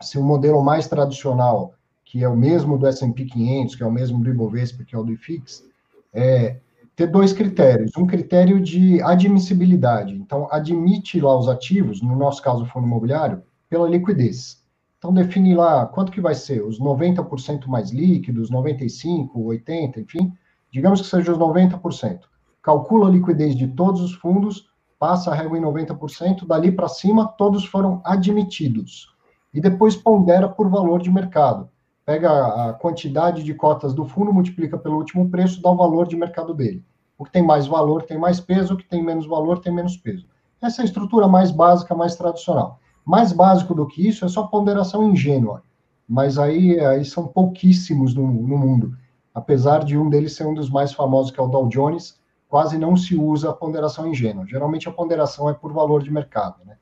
Se 0.00 0.18
o 0.18 0.22
modelo 0.22 0.62
mais 0.62 0.86
tradicional, 0.86 1.74
que 2.04 2.22
é 2.22 2.28
o 2.28 2.36
mesmo 2.36 2.78
do 2.78 2.86
S&P 2.86 3.24
500, 3.24 3.74
que 3.74 3.82
é 3.82 3.86
o 3.86 3.90
mesmo 3.90 4.22
do 4.22 4.30
Ibovespa, 4.30 4.84
que 4.84 4.94
é 4.94 4.98
o 4.98 5.02
do 5.02 5.12
IFIX, 5.12 5.64
é, 6.12 6.56
ter 6.94 7.06
dois 7.08 7.32
critérios. 7.32 7.92
Um 7.96 8.06
critério 8.06 8.60
de 8.60 9.02
admissibilidade. 9.02 10.14
Então, 10.14 10.48
admite 10.50 11.20
lá 11.20 11.38
os 11.38 11.48
ativos, 11.48 12.00
no 12.00 12.16
nosso 12.16 12.42
caso, 12.42 12.62
o 12.62 12.66
fundo 12.66 12.86
imobiliário, 12.86 13.42
pela 13.68 13.88
liquidez. 13.88 14.62
Então, 14.98 15.12
define 15.12 15.54
lá 15.54 15.84
quanto 15.86 16.10
que 16.10 16.20
vai 16.20 16.34
ser, 16.34 16.64
os 16.64 16.80
90% 16.80 17.66
mais 17.66 17.90
líquidos, 17.90 18.50
95%, 18.50 19.30
80%, 19.34 19.98
enfim, 19.98 20.32
digamos 20.72 21.02
que 21.02 21.06
seja 21.06 21.32
os 21.32 21.38
90%. 21.38 22.20
Calcula 22.62 23.08
a 23.08 23.10
liquidez 23.10 23.54
de 23.54 23.68
todos 23.68 24.00
os 24.00 24.14
fundos, 24.14 24.68
passa 24.98 25.30
a 25.30 25.34
régua 25.34 25.58
em 25.58 25.62
90%, 25.62 26.46
dali 26.46 26.72
para 26.72 26.88
cima, 26.88 27.26
todos 27.26 27.64
foram 27.64 28.00
admitidos. 28.04 29.14
E 29.52 29.60
depois 29.60 29.96
pondera 29.96 30.48
por 30.48 30.68
valor 30.68 31.00
de 31.00 31.10
mercado 31.10 31.68
pega 32.06 32.30
a 32.30 32.72
quantidade 32.72 33.42
de 33.42 33.52
cotas 33.52 33.92
do 33.92 34.04
fundo, 34.04 34.32
multiplica 34.32 34.78
pelo 34.78 34.96
último 34.96 35.28
preço, 35.28 35.60
dá 35.60 35.68
o 35.68 35.76
valor 35.76 36.06
de 36.06 36.16
mercado 36.16 36.54
dele. 36.54 36.84
O 37.18 37.24
que 37.24 37.32
tem 37.32 37.42
mais 37.42 37.66
valor 37.66 38.04
tem 38.04 38.16
mais 38.16 38.38
peso, 38.38 38.74
o 38.74 38.76
que 38.76 38.88
tem 38.88 39.02
menos 39.02 39.26
valor 39.26 39.58
tem 39.58 39.74
menos 39.74 39.96
peso. 39.96 40.24
Essa 40.62 40.80
é 40.80 40.82
a 40.82 40.84
estrutura 40.84 41.26
mais 41.26 41.50
básica, 41.50 41.96
mais 41.96 42.14
tradicional. 42.14 42.78
Mais 43.04 43.32
básico 43.32 43.74
do 43.74 43.86
que 43.86 44.06
isso 44.06 44.24
é 44.24 44.28
só 44.28 44.44
ponderação 44.44 45.10
ingênua, 45.10 45.64
mas 46.08 46.38
aí, 46.38 46.78
aí 46.78 47.04
são 47.04 47.26
pouquíssimos 47.26 48.14
no, 48.14 48.24
no 48.24 48.56
mundo. 48.56 48.96
Apesar 49.34 49.84
de 49.84 49.98
um 49.98 50.08
deles 50.08 50.34
ser 50.34 50.46
um 50.46 50.54
dos 50.54 50.70
mais 50.70 50.92
famosos, 50.92 51.32
que 51.32 51.40
é 51.40 51.42
o 51.42 51.48
Dow 51.48 51.68
Jones, 51.68 52.20
quase 52.56 52.78
não 52.78 52.96
se 52.96 53.14
usa 53.14 53.50
a 53.50 53.52
ponderação 53.52 54.06
ingênua. 54.06 54.46
Geralmente 54.46 54.88
a 54.88 54.90
ponderação 54.90 55.50
é 55.50 55.52
por 55.52 55.74
valor 55.74 56.02
de 56.02 56.10
mercado. 56.10 56.54
Né? 56.64 56.76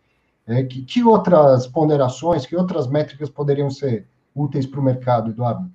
É, 0.46 0.62
que, 0.62 0.82
que 0.82 1.02
outras 1.02 1.66
ponderações, 1.66 2.46
que 2.46 2.54
outras 2.54 2.86
métricas 2.86 3.28
poderiam 3.28 3.68
ser 3.68 4.06
úteis 4.32 4.66
para 4.66 4.78
o 4.78 4.84
mercado, 4.84 5.32
Eduardo? 5.32 5.68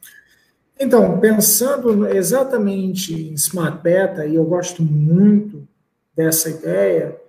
Então, 0.80 1.20
pensando 1.20 2.08
exatamente 2.08 3.14
em 3.14 3.34
Smart 3.34 3.84
Beta, 3.84 4.26
e 4.26 4.36
eu 4.36 4.46
gosto 4.46 4.82
muito 4.82 5.68
dessa 6.16 6.50
ideia, 6.50 7.20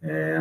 é, 0.00 0.38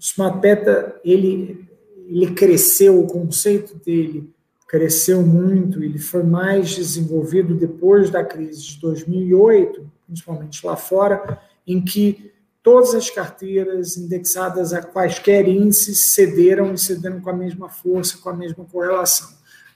Smart 0.00 0.36
Beta, 0.40 0.96
ele, 1.04 1.64
ele 2.08 2.34
cresceu, 2.34 2.98
o 2.98 3.06
conceito 3.06 3.76
dele 3.84 4.28
cresceu 4.66 5.22
muito, 5.22 5.80
ele 5.80 6.00
foi 6.00 6.24
mais 6.24 6.74
desenvolvido 6.74 7.54
depois 7.54 8.10
da 8.10 8.24
crise 8.24 8.64
de 8.64 8.80
2008, 8.80 9.99
principalmente 10.10 10.66
lá 10.66 10.76
fora, 10.76 11.40
em 11.66 11.80
que 11.80 12.32
todas 12.62 12.94
as 12.94 13.08
carteiras 13.08 13.96
indexadas 13.96 14.72
a 14.72 14.82
quaisquer 14.82 15.48
índices 15.48 16.12
cederam 16.12 16.74
e 16.74 16.78
cederam 16.78 17.20
com 17.20 17.30
a 17.30 17.36
mesma 17.36 17.68
força, 17.68 18.18
com 18.18 18.28
a 18.28 18.36
mesma 18.36 18.64
correlação. 18.64 19.28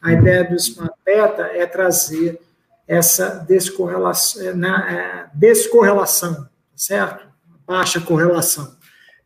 A 0.03 0.13
ideia 0.13 0.45
do 0.45 0.57
Smart 0.57 0.95
Beta 1.05 1.43
é 1.43 1.65
trazer 1.67 2.41
essa 2.87 3.45
descorrelação, 3.49 4.43
é, 4.43 4.53
na, 4.53 4.93
é, 4.93 5.31
descorrelação 5.33 6.49
certo? 6.77 7.27
Baixa 7.67 8.01
correlação. 8.01 8.77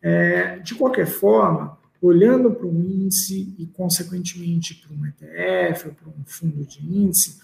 É, 0.01 0.59
de 0.59 0.75
qualquer 0.75 1.07
forma, 1.07 1.77
olhando 2.01 2.53
para 2.53 2.67
um 2.67 2.81
índice 2.81 3.55
e, 3.59 3.67
consequentemente, 3.67 4.75
para 4.75 4.95
um 4.95 5.07
ETF 5.07 5.91
para 5.91 6.09
um 6.09 6.25
fundo 6.25 6.65
de 6.65 6.81
índice, 6.81 7.39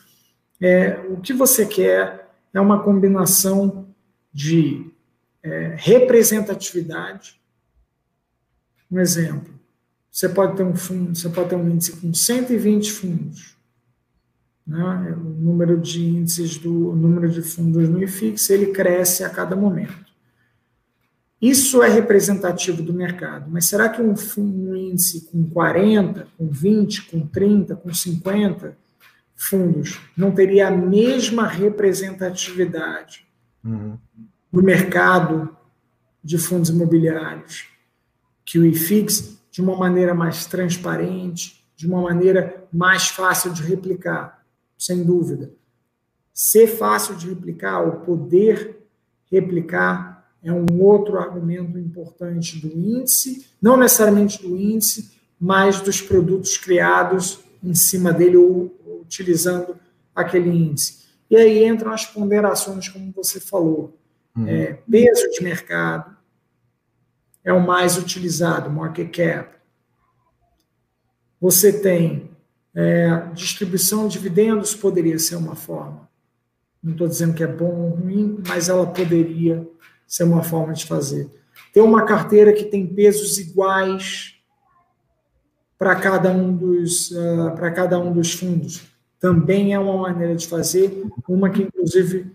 é, 0.60 1.00
o 1.08 1.20
que 1.20 1.32
você 1.32 1.66
quer 1.66 2.23
é 2.54 2.60
uma 2.60 2.82
combinação 2.82 3.88
de 4.32 4.90
é, 5.42 5.74
representatividade. 5.76 7.40
Um 8.90 9.00
exemplo, 9.00 9.52
você 10.10 10.28
pode 10.28 10.56
ter 10.56 10.62
um 10.62 10.76
fundo, 10.76 11.14
você 11.14 11.28
pode 11.28 11.50
ter 11.50 11.56
um 11.56 11.68
índice 11.68 11.96
com 11.96 12.14
120 12.14 12.92
fundos. 12.92 13.56
Né? 14.64 15.14
O 15.16 15.30
número 15.30 15.78
de 15.78 16.02
índices 16.02 16.56
do 16.56 16.90
o 16.90 16.96
número 16.96 17.28
de 17.28 17.42
fundos 17.42 17.88
no 17.88 18.02
IFIX, 18.02 18.50
ele 18.50 18.66
cresce 18.66 19.24
a 19.24 19.28
cada 19.28 19.56
momento. 19.56 20.04
Isso 21.42 21.82
é 21.82 21.88
representativo 21.88 22.82
do 22.82 22.94
mercado, 22.94 23.50
mas 23.50 23.66
será 23.66 23.88
que 23.88 24.00
um, 24.00 24.14
um 24.38 24.74
índice 24.74 25.26
com 25.26 25.44
40, 25.50 26.26
com 26.38 26.48
20, 26.48 27.10
com 27.10 27.26
30, 27.26 27.76
com 27.76 27.92
50 27.92 28.83
fundos 29.34 30.00
não 30.16 30.30
teria 30.30 30.68
a 30.68 30.70
mesma 30.70 31.46
representatividade 31.46 33.26
uhum. 33.64 33.98
do 34.52 34.62
mercado 34.62 35.56
de 36.22 36.38
fundos 36.38 36.70
imobiliários 36.70 37.68
que 38.44 38.58
o 38.58 38.66
IFIX 38.66 39.38
de 39.50 39.60
uma 39.60 39.76
maneira 39.76 40.14
mais 40.14 40.46
transparente, 40.46 41.64
de 41.76 41.86
uma 41.86 42.02
maneira 42.02 42.66
mais 42.72 43.08
fácil 43.08 43.52
de 43.52 43.62
replicar, 43.62 44.44
sem 44.76 45.04
dúvida. 45.04 45.52
Ser 46.32 46.66
fácil 46.66 47.14
de 47.14 47.28
replicar, 47.28 47.80
o 47.80 48.00
poder 48.00 48.84
replicar, 49.30 50.28
é 50.42 50.52
um 50.52 50.66
outro 50.82 51.18
argumento 51.18 51.78
importante 51.78 52.60
do 52.60 52.66
índice, 52.66 53.46
não 53.62 53.76
necessariamente 53.76 54.42
do 54.42 54.56
índice, 54.56 55.12
mas 55.40 55.80
dos 55.80 56.00
produtos 56.00 56.58
criados 56.58 57.40
em 57.62 57.74
cima 57.74 58.12
dele 58.12 58.36
ou 58.36 58.76
utilizando 59.14 59.78
aquele 60.14 60.50
índice. 60.50 61.04
E 61.30 61.36
aí 61.36 61.64
entram 61.64 61.92
as 61.92 62.04
ponderações, 62.04 62.88
como 62.88 63.12
você 63.12 63.40
falou. 63.40 63.98
Uhum. 64.36 64.46
É, 64.48 64.78
peso 64.90 65.30
de 65.30 65.42
mercado, 65.42 66.16
é 67.42 67.52
o 67.52 67.60
mais 67.60 67.96
utilizado, 67.96 68.70
market 68.70 69.14
cap. 69.14 69.54
Você 71.40 71.80
tem 71.80 72.30
é, 72.74 73.28
distribuição 73.32 74.08
de 74.08 74.14
dividendos, 74.14 74.74
poderia 74.74 75.18
ser 75.18 75.36
uma 75.36 75.54
forma. 75.54 76.08
Não 76.82 76.92
estou 76.92 77.08
dizendo 77.08 77.34
que 77.34 77.42
é 77.42 77.46
bom 77.46 77.74
ou 77.74 77.90
ruim, 77.90 78.42
mas 78.46 78.68
ela 78.68 78.86
poderia 78.86 79.66
ser 80.06 80.24
uma 80.24 80.42
forma 80.42 80.72
de 80.72 80.84
fazer. 80.84 81.30
Ter 81.72 81.80
uma 81.80 82.04
carteira 82.04 82.52
que 82.52 82.64
tem 82.64 82.86
pesos 82.86 83.38
iguais 83.38 84.34
para 85.78 85.96
cada 85.96 86.30
um 86.30 86.54
dos 86.56 87.10
uh, 87.10 87.52
para 87.54 87.70
cada 87.70 87.98
um 87.98 88.12
dos 88.12 88.32
fundos 88.32 88.93
também 89.24 89.72
é 89.72 89.78
uma 89.78 89.96
maneira 89.96 90.36
de 90.36 90.46
fazer, 90.46 91.02
uma 91.26 91.48
que 91.48 91.62
inclusive 91.62 92.30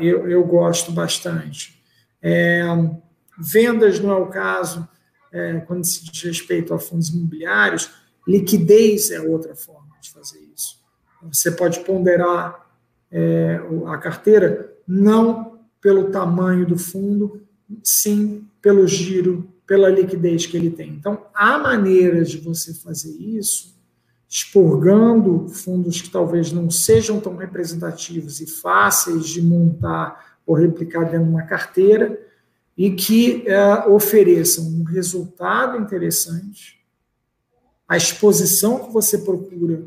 eu, 0.00 0.28
eu 0.28 0.42
gosto 0.42 0.90
bastante. 0.90 1.80
É, 2.20 2.64
vendas 3.38 4.00
não 4.00 4.10
é 4.10 4.16
o 4.16 4.26
caso, 4.26 4.88
é, 5.30 5.60
quando 5.60 5.84
se 5.84 6.04
diz 6.04 6.20
respeito 6.24 6.74
a 6.74 6.80
fundos 6.80 7.10
imobiliários, 7.10 7.92
liquidez 8.26 9.12
é 9.12 9.20
outra 9.20 9.54
forma 9.54 9.94
de 10.02 10.10
fazer 10.10 10.40
isso. 10.52 10.80
Você 11.30 11.52
pode 11.52 11.78
ponderar 11.84 12.68
é, 13.08 13.60
a 13.86 13.96
carteira 13.96 14.74
não 14.88 15.60
pelo 15.80 16.10
tamanho 16.10 16.66
do 16.66 16.76
fundo, 16.76 17.40
sim 17.84 18.48
pelo 18.60 18.84
giro, 18.88 19.48
pela 19.64 19.88
liquidez 19.88 20.44
que 20.44 20.56
ele 20.56 20.70
tem. 20.70 20.90
Então, 20.90 21.24
há 21.32 21.56
maneiras 21.56 22.32
de 22.32 22.38
você 22.38 22.74
fazer 22.74 23.16
isso, 23.16 23.78
expurgando 24.30 25.48
fundos 25.48 26.00
que 26.00 26.08
talvez 26.08 26.52
não 26.52 26.70
sejam 26.70 27.18
tão 27.18 27.34
representativos 27.34 28.40
e 28.40 28.46
fáceis 28.46 29.26
de 29.26 29.42
montar 29.42 30.38
ou 30.46 30.54
replicar 30.54 31.02
dentro 31.02 31.24
de 31.24 31.30
uma 31.30 31.42
carteira, 31.42 32.18
e 32.76 32.92
que 32.92 33.44
uh, 33.46 33.92
ofereçam 33.92 34.64
um 34.64 34.84
resultado 34.84 35.76
interessante, 35.76 36.80
a 37.86 37.96
exposição 37.96 38.78
que 38.78 38.92
você 38.92 39.18
procura 39.18 39.82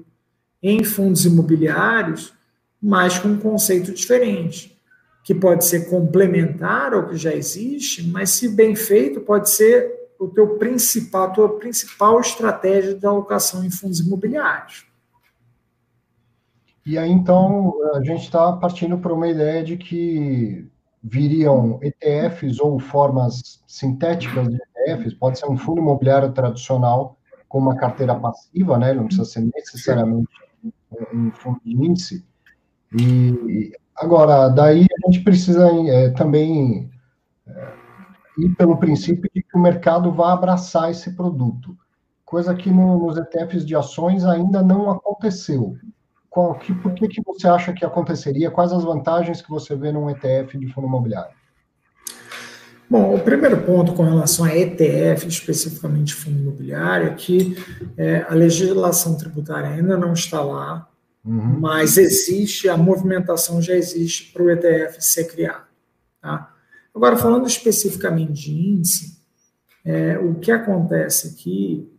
em 0.61 0.83
fundos 0.83 1.25
imobiliários, 1.25 2.33
mas 2.81 3.17
com 3.17 3.29
um 3.29 3.39
conceito 3.39 3.93
diferente, 3.93 4.77
que 5.23 5.33
pode 5.33 5.65
ser 5.65 5.89
complementar 5.89 6.93
ao 6.93 7.07
que 7.07 7.15
já 7.15 7.33
existe, 7.33 8.05
mas 8.07 8.31
se 8.31 8.49
bem 8.49 8.75
feito, 8.75 9.21
pode 9.21 9.49
ser 9.49 10.02
o 10.25 10.29
teu 10.29 10.57
principal, 10.57 11.23
a 11.23 11.29
tua 11.29 11.59
principal 11.59 12.19
estratégia 12.19 12.95
de 12.95 13.05
alocação 13.05 13.63
em 13.63 13.71
fundos 13.71 13.99
imobiliários. 13.99 14.85
E 16.85 16.97
aí, 16.97 17.09
então, 17.09 17.73
a 17.95 18.03
gente 18.03 18.23
está 18.23 18.51
partindo 18.53 18.97
para 18.97 19.13
uma 19.13 19.27
ideia 19.27 19.63
de 19.63 19.77
que 19.77 20.69
viriam 21.01 21.79
ETFs 21.81 22.59
ou 22.59 22.79
formas 22.79 23.61
sintéticas 23.67 24.47
de 24.47 24.55
ETFs, 24.55 25.13
pode 25.13 25.39
ser 25.39 25.49
um 25.49 25.57
fundo 25.57 25.79
imobiliário 25.79 26.31
tradicional 26.31 27.17
com 27.47 27.59
uma 27.59 27.75
carteira 27.75 28.15
passiva, 28.15 28.77
né? 28.77 28.93
Não 28.93 29.05
precisa 29.05 29.25
ser 29.25 29.49
necessariamente 29.55 30.29
um 31.13 31.31
fundo 31.31 31.59
de 31.63 31.71
índice. 31.71 32.25
E 32.99 33.71
agora, 33.95 34.49
daí 34.49 34.85
a 34.85 35.07
gente 35.07 35.23
precisa 35.23 35.69
é, 35.87 36.09
também 36.11 36.89
é, 37.47 37.82
ir 38.37 38.55
pelo 38.55 38.77
princípio 38.77 39.29
de 39.33 39.43
que 39.43 39.57
o 39.57 39.61
mercado 39.61 40.11
vai 40.11 40.31
abraçar 40.31 40.91
esse 40.91 41.15
produto, 41.15 41.77
coisa 42.25 42.55
que 42.55 42.69
no, 42.69 42.99
nos 42.99 43.17
ETFs 43.17 43.65
de 43.65 43.75
ações 43.75 44.25
ainda 44.25 44.61
não 44.61 44.89
aconteceu 44.89 45.77
qual, 46.33 46.55
que, 46.55 46.73
por 46.73 46.95
que, 46.95 47.07
que 47.07 47.21
você 47.23 47.47
acha 47.47 47.71
que 47.71 47.85
aconteceria? 47.85 48.49
Quais 48.49 48.73
as 48.73 48.83
vantagens 48.83 49.39
que 49.39 49.51
você 49.51 49.75
vê 49.75 49.91
num 49.91 50.09
ETF 50.09 50.57
de 50.57 50.65
fundo 50.73 50.87
imobiliário? 50.87 51.35
Bom, 52.89 53.13
o 53.13 53.19
primeiro 53.19 53.61
ponto 53.61 53.93
com 53.93 54.01
relação 54.01 54.43
a 54.43 54.55
ETF, 54.55 55.27
especificamente 55.27 56.15
fundo 56.15 56.39
imobiliário, 56.39 57.09
é 57.09 57.13
que 57.13 57.55
é, 57.95 58.25
a 58.27 58.33
legislação 58.33 59.15
tributária 59.15 59.69
ainda 59.69 59.95
não 59.95 60.13
está 60.13 60.41
lá, 60.41 60.89
uhum. 61.23 61.59
mas 61.59 61.99
existe, 61.99 62.67
a 62.67 62.75
movimentação 62.75 63.61
já 63.61 63.75
existe 63.75 64.33
para 64.33 64.41
o 64.41 64.49
ETF 64.49 65.01
ser 65.01 65.25
criado. 65.25 65.65
Tá? 66.19 66.51
Agora, 66.95 67.17
falando 67.17 67.47
especificamente 67.47 68.33
de 68.33 68.51
índice, 68.51 69.17
é, 69.83 70.17
o 70.17 70.35
que 70.35 70.51
acontece 70.51 71.29
aqui, 71.29 71.89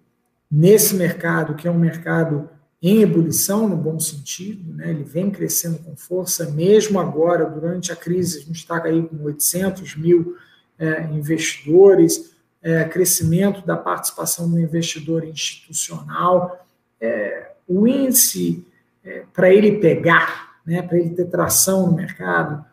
nesse 0.50 0.94
mercado, 0.94 1.54
que 1.54 1.66
é 1.66 1.70
um 1.70 1.78
mercado 1.78 2.48
em 2.80 3.00
ebulição, 3.00 3.66
no 3.68 3.76
bom 3.76 3.98
sentido, 3.98 4.74
né? 4.74 4.90
ele 4.90 5.04
vem 5.04 5.30
crescendo 5.30 5.78
com 5.78 5.96
força, 5.96 6.50
mesmo 6.50 7.00
agora, 7.00 7.46
durante 7.46 7.90
a 7.90 7.96
crise, 7.96 8.38
a 8.38 8.42
gente 8.42 8.56
está 8.56 8.82
aí 8.82 9.02
com 9.02 9.22
800 9.24 9.96
mil 9.96 10.36
é, 10.78 11.04
investidores, 11.04 12.34
é, 12.62 12.84
crescimento 12.84 13.64
da 13.66 13.76
participação 13.76 14.50
do 14.50 14.60
investidor 14.60 15.24
institucional. 15.24 16.66
É, 17.00 17.52
o 17.66 17.86
índice, 17.86 18.66
é, 19.02 19.24
para 19.32 19.52
ele 19.52 19.78
pegar, 19.78 20.60
né, 20.66 20.82
para 20.82 20.98
ele 20.98 21.10
ter 21.10 21.26
tração 21.26 21.86
no 21.86 21.96
mercado, 21.96 22.64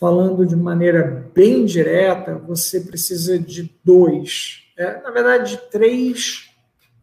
falando 0.00 0.46
de 0.46 0.56
maneira 0.56 1.30
bem 1.34 1.66
direta, 1.66 2.34
você 2.34 2.80
precisa 2.80 3.38
de 3.38 3.70
dois, 3.84 4.62
é, 4.74 4.98
na 5.02 5.10
verdade, 5.10 5.50
de 5.50 5.70
três 5.70 6.50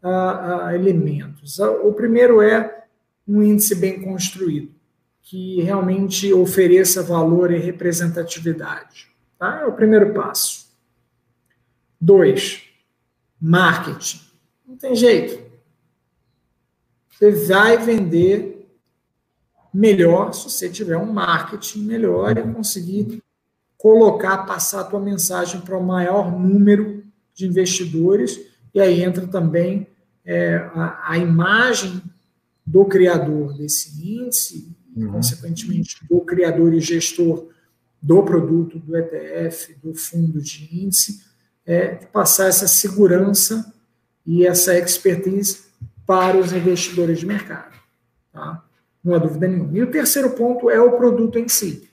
uh, 0.02 0.72
elementos. 0.72 1.60
O 1.60 1.94
primeiro 1.94 2.42
é 2.42 2.86
um 3.28 3.44
índice 3.44 3.76
bem 3.76 4.02
construído, 4.02 4.74
que 5.22 5.62
realmente 5.62 6.34
ofereça 6.34 7.04
valor 7.04 7.52
e 7.52 7.60
representatividade. 7.60 9.08
Tá? 9.38 9.60
É 9.62 9.66
o 9.66 9.74
primeiro 9.74 10.12
passo. 10.16 10.66
Dois, 12.02 12.64
marketing. 13.40 14.22
Não 14.68 14.76
tem 14.76 14.96
jeito. 14.96 15.46
Você 17.12 17.32
vai 17.46 17.78
vender 17.78 18.57
melhor 19.74 20.34
se 20.34 20.50
você 20.50 20.70
tiver 20.70 20.98
um 20.98 21.12
marketing 21.12 21.84
melhor 21.84 22.38
e 22.38 22.54
conseguir 22.54 23.22
colocar, 23.78 24.40
passar 24.40 24.82
a 24.82 24.84
tua 24.84 25.00
mensagem 25.00 25.62
para 25.62 25.78
o 25.78 25.86
maior 25.86 26.32
número 26.32 27.04
de 27.34 27.46
investidores. 27.46 28.40
E 28.74 28.80
aí 28.80 29.04
entra 29.04 29.28
também 29.28 29.88
é, 30.26 30.56
a, 30.74 31.12
a, 31.12 31.18
imagem 31.18 32.02
do 32.66 32.86
criador 32.86 33.54
desse 33.54 34.04
índice, 34.04 34.76
uhum. 34.96 35.14
consequentemente 35.14 35.98
do 36.10 36.20
criador 36.22 36.74
e 36.74 36.80
gestor 36.80 37.48
do 38.02 38.24
produto, 38.24 38.80
do 38.80 38.96
ETF, 38.96 39.76
do 39.82 39.94
fundo 39.94 40.42
de 40.42 40.70
índice, 40.84 41.24
é 41.66 41.96
passar 41.96 42.48
essa 42.48 42.68
segurança 42.68 43.74
e 44.26 44.46
essa 44.46 44.78
expertise 44.78 45.68
para 46.06 46.38
os 46.38 46.52
investidores 46.52 47.20
de 47.20 47.26
mercado. 47.26 47.76
Tá? 48.32 48.64
Não 49.08 49.16
há 49.16 49.20
dúvida 49.20 49.48
nenhuma. 49.48 49.78
E 49.78 49.82
o 49.82 49.90
terceiro 49.90 50.32
ponto 50.32 50.70
é 50.70 50.82
o 50.82 50.98
produto 50.98 51.40
em 51.40 51.48
si. 51.48 51.90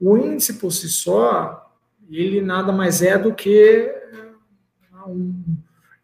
O 0.00 0.16
índice 0.16 0.54
por 0.54 0.70
si 0.70 0.88
só, 0.88 1.68
ele 2.08 2.40
nada 2.40 2.70
mais 2.70 3.02
é 3.02 3.18
do 3.18 3.34
que 3.34 3.92
um, 5.08 5.42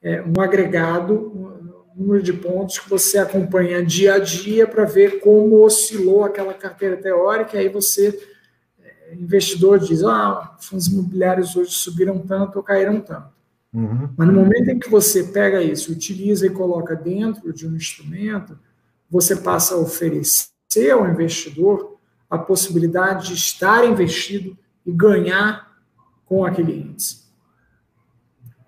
é, 0.02 0.20
um 0.20 0.40
agregado, 0.40 1.54
número 1.94 2.20
de 2.20 2.32
pontos 2.32 2.80
que 2.80 2.90
você 2.90 3.18
acompanha 3.18 3.84
dia 3.84 4.14
a 4.14 4.18
dia 4.18 4.66
para 4.66 4.84
ver 4.84 5.20
como 5.20 5.64
oscilou 5.64 6.24
aquela 6.24 6.54
carteira 6.54 6.96
teórica, 6.96 7.56
e 7.56 7.60
aí 7.60 7.68
você, 7.68 8.20
é, 8.82 9.14
investidor, 9.14 9.78
diz: 9.78 10.02
ah, 10.02 10.56
fundos 10.58 10.88
imobiliários 10.88 11.54
hoje 11.54 11.70
subiram 11.70 12.18
tanto 12.18 12.56
ou 12.56 12.64
caíram 12.64 13.00
tanto. 13.00 13.28
Uhum. 13.72 14.08
Mas 14.16 14.26
no 14.26 14.34
momento 14.34 14.70
em 14.70 14.78
que 14.80 14.90
você 14.90 15.22
pega 15.22 15.62
isso, 15.62 15.92
utiliza 15.92 16.46
e 16.46 16.50
coloca 16.50 16.96
dentro 16.96 17.52
de 17.52 17.64
um 17.64 17.76
instrumento, 17.76 18.58
você 19.10 19.36
passa 19.36 19.74
a 19.74 19.78
oferecer 19.78 20.90
ao 20.92 21.08
investidor 21.08 21.98
a 22.28 22.36
possibilidade 22.36 23.28
de 23.28 23.34
estar 23.34 23.84
investido 23.84 24.56
e 24.84 24.92
ganhar 24.92 25.78
com 26.26 26.44
aquele 26.44 26.72
índice. 26.72 27.26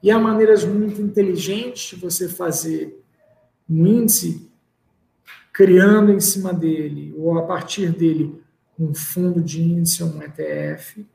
E 0.03 0.11
há 0.11 0.18
maneiras 0.18 0.64
muito 0.64 1.00
inteligentes 1.03 1.90
de 1.90 1.96
você 1.96 2.29
fazer 2.29 3.05
um 3.68 3.87
índice, 3.87 4.50
criando 5.53 6.11
em 6.11 6.20
cima 6.20 6.55
dele, 6.55 7.14
ou 7.16 7.38
a 7.38 7.42
partir 7.42 7.92
dele, 7.92 8.42
um 8.79 8.94
fundo 8.94 9.42
de 9.42 9.62
índice 9.62 10.03
ou 10.03 10.09
um 10.09 10.22
ETF, 10.22 11.07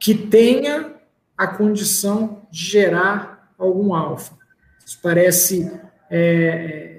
que 0.00 0.14
tenha 0.14 0.96
a 1.38 1.46
condição 1.46 2.46
de 2.50 2.64
gerar 2.64 3.54
algum 3.56 3.94
alfa. 3.94 4.36
Isso 4.84 4.98
parece 5.00 5.70
é, 6.10 6.95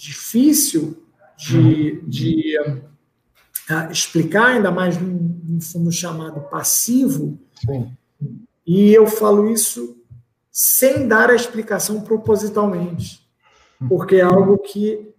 difícil 0.00 1.02
de, 1.36 2.00
de 2.02 2.58
uh, 2.60 3.90
explicar, 3.90 4.48
ainda 4.48 4.70
mais 4.70 5.00
num, 5.00 5.60
fundo 5.60 5.92
chamado 5.92 6.40
passivo. 6.48 7.38
Sim. 7.54 7.90
E 8.66 8.92
eu 8.92 9.06
falo 9.06 9.50
isso 9.50 9.96
sem 10.50 11.08
dar 11.08 11.30
a 11.30 11.34
explicação 11.34 12.00
propositalmente 12.00 13.20
porque 13.88 14.16
é 14.16 14.22
algo 14.22 14.58
que 14.58 15.12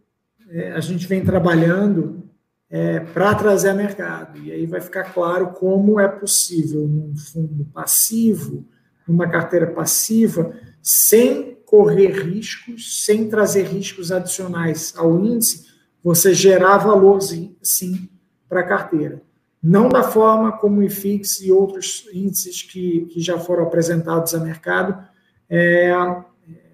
é, 0.50 0.72
a 0.74 0.80
gente 0.80 1.08
vem 1.08 1.24
trabalhando 1.24 2.24
é, 2.70 3.00
para 3.00 3.34
trazer 3.36 3.70
a 3.70 3.74
mercado. 3.74 4.38
E 4.40 4.52
aí 4.52 4.66
vai 4.66 4.82
ficar 4.82 5.14
claro 5.14 5.48
como 5.48 6.00
é 6.00 6.08
possível, 6.08 6.88
num 6.88 7.16
fundo 7.16 7.66
passivo, 7.74 8.66
numa 9.08 9.28
carteira 9.28 9.68
passiva, 9.68 10.54
sem 10.82 11.51
correr 11.72 12.12
riscos, 12.22 13.06
sem 13.06 13.30
trazer 13.30 13.64
riscos 13.64 14.12
adicionais 14.12 14.94
ao 14.98 15.18
índice, 15.24 15.68
você 16.04 16.34
gerar 16.34 16.80
valor, 16.80 17.22
sim, 17.22 18.10
para 18.50 18.60
a 18.60 18.68
carteira. 18.68 19.22
Não 19.64 19.88
da 19.88 20.04
forma 20.04 20.52
como 20.58 20.82
o 20.82 20.84
IFIX 20.84 21.40
e 21.40 21.50
outros 21.50 22.06
índices 22.12 22.62
que, 22.62 23.06
que 23.06 23.22
já 23.22 23.40
foram 23.40 23.64
apresentados 23.64 24.36
ao 24.36 24.42
mercado, 24.42 25.02
é, 25.50 25.94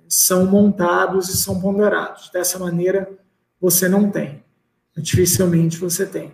são 0.09 0.47
montados 0.47 1.29
e 1.29 1.37
são 1.37 1.61
ponderados. 1.61 2.31
Dessa 2.33 2.57
maneira, 2.57 3.07
você 3.61 3.87
não 3.87 4.09
tem. 4.09 4.43
Dificilmente 4.97 5.77
você 5.77 6.07
tem. 6.07 6.33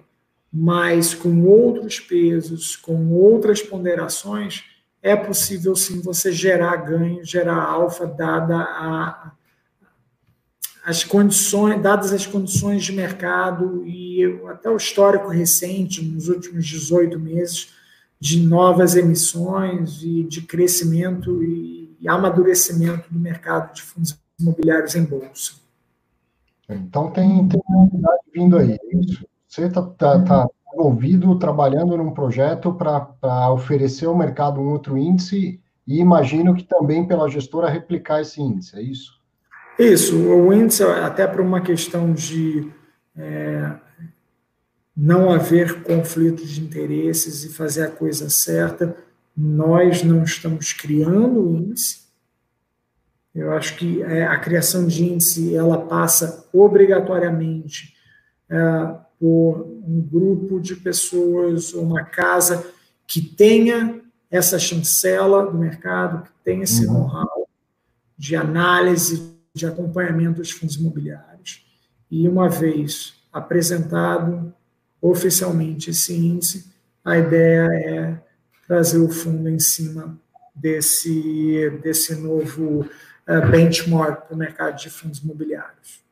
Mas 0.50 1.14
com 1.14 1.44
outros 1.44 2.00
pesos, 2.00 2.78
com 2.78 3.12
outras 3.12 3.62
ponderações, 3.62 4.64
é 5.04 5.16
possível 5.16 5.76
sim 5.76 6.02
você 6.02 6.32
gerar 6.32 6.76
ganho, 6.78 7.24
gerar 7.24 7.62
alfa, 7.62 8.08
dada 8.08 8.58
a, 8.58 9.32
as 10.84 11.04
condições, 11.04 11.80
dadas 11.80 12.12
as 12.12 12.26
condições 12.26 12.84
de 12.84 12.92
mercado 12.92 13.86
e 13.86 14.24
até 14.48 14.68
o 14.70 14.78
histórico 14.78 15.28
recente, 15.28 16.04
nos 16.04 16.28
últimos 16.28 16.66
18 16.66 17.20
meses, 17.20 17.72
de 18.20 18.42
novas 18.42 18.96
emissões 18.96 20.02
e 20.02 20.24
de 20.24 20.42
crescimento 20.42 21.44
e 21.44 21.84
e 22.04 22.10
amadurecimento 22.10 23.12
do 23.12 23.18
mercado 23.18 23.74
de 23.74 23.82
fundos 23.82 24.20
imobiliários 24.38 24.94
em 24.94 25.06
bolsa. 25.06 25.54
Então 26.68 27.10
tem, 27.12 27.48
tem 27.48 27.62
novidade 27.70 28.24
vindo 28.34 28.58
aí, 28.58 28.74
é 28.74 28.98
isso? 28.98 29.26
Você 29.48 29.68
está 29.68 29.82
tá, 29.82 30.20
tá 30.22 30.50
envolvido 30.74 31.38
trabalhando 31.38 31.96
num 31.96 32.12
projeto 32.12 32.74
para 32.74 33.52
oferecer 33.52 34.06
ao 34.06 34.18
mercado 34.18 34.60
um 34.60 34.70
outro 34.70 34.98
índice 34.98 35.62
e 35.88 36.00
imagino 36.00 36.56
que 36.56 36.64
também 36.64 37.06
pela 37.06 37.30
gestora 37.30 37.70
replicar 37.70 38.22
esse 38.22 38.42
índice, 38.42 38.76
é 38.78 38.82
isso? 38.82 39.22
Isso, 39.78 40.18
o 40.18 40.54
índice, 40.54 40.84
até 40.84 41.28
por 41.28 41.42
uma 41.42 41.62
questão 41.62 42.14
de 42.14 42.72
é, 43.16 43.76
não 44.96 45.32
haver 45.32 45.84
conflito 45.84 46.46
de 46.46 46.62
interesses 46.62 47.44
e 47.44 47.50
fazer 47.50 47.84
a 47.84 47.92
coisa 47.92 48.30
certa, 48.30 48.96
nós 49.36 50.04
não 50.04 50.24
estamos 50.24 50.74
criando 50.74 51.42
o 51.42 51.58
índice. 51.58 52.04
Eu 53.34 53.52
acho 53.52 53.76
que 53.78 54.04
é, 54.04 54.28
a 54.28 54.38
criação 54.38 54.86
de 54.86 55.04
índice 55.04 55.56
ela 55.56 55.88
passa 55.88 56.48
obrigatoriamente 56.54 57.96
é, 58.48 59.03
por 59.24 59.66
um 59.88 60.02
grupo 60.02 60.60
de 60.60 60.76
pessoas, 60.76 61.74
uma 61.74 62.04
casa 62.04 62.70
que 63.08 63.22
tenha 63.22 64.02
essa 64.30 64.60
chancela 64.60 65.50
do 65.50 65.58
mercado, 65.58 66.24
que 66.24 66.32
tenha 66.44 66.66
esse 66.66 66.86
uhum. 66.86 67.08
know-how 67.08 67.48
de 68.18 68.36
análise, 68.36 69.34
de 69.54 69.66
acompanhamento 69.66 70.42
dos 70.42 70.52
fundos 70.52 70.76
imobiliários. 70.76 71.66
E 72.12 72.28
uma 72.28 72.50
vez 72.50 73.14
apresentado 73.32 74.54
oficialmente 75.02 75.92
esse 75.92 76.14
índice, 76.14 76.74
a 77.06 77.18
ideia 77.18 77.70
é 77.72 78.20
trazer 78.68 78.98
o 78.98 79.10
fundo 79.10 79.48
em 79.48 79.60
cima 79.60 80.20
desse, 80.54 81.70
desse 81.82 82.14
novo 82.16 82.82
uh, 82.82 83.50
benchmark 83.50 84.28
para 84.28 84.36
o 84.36 84.38
mercado 84.38 84.76
de 84.76 84.90
fundos 84.90 85.20
imobiliários. 85.20 86.04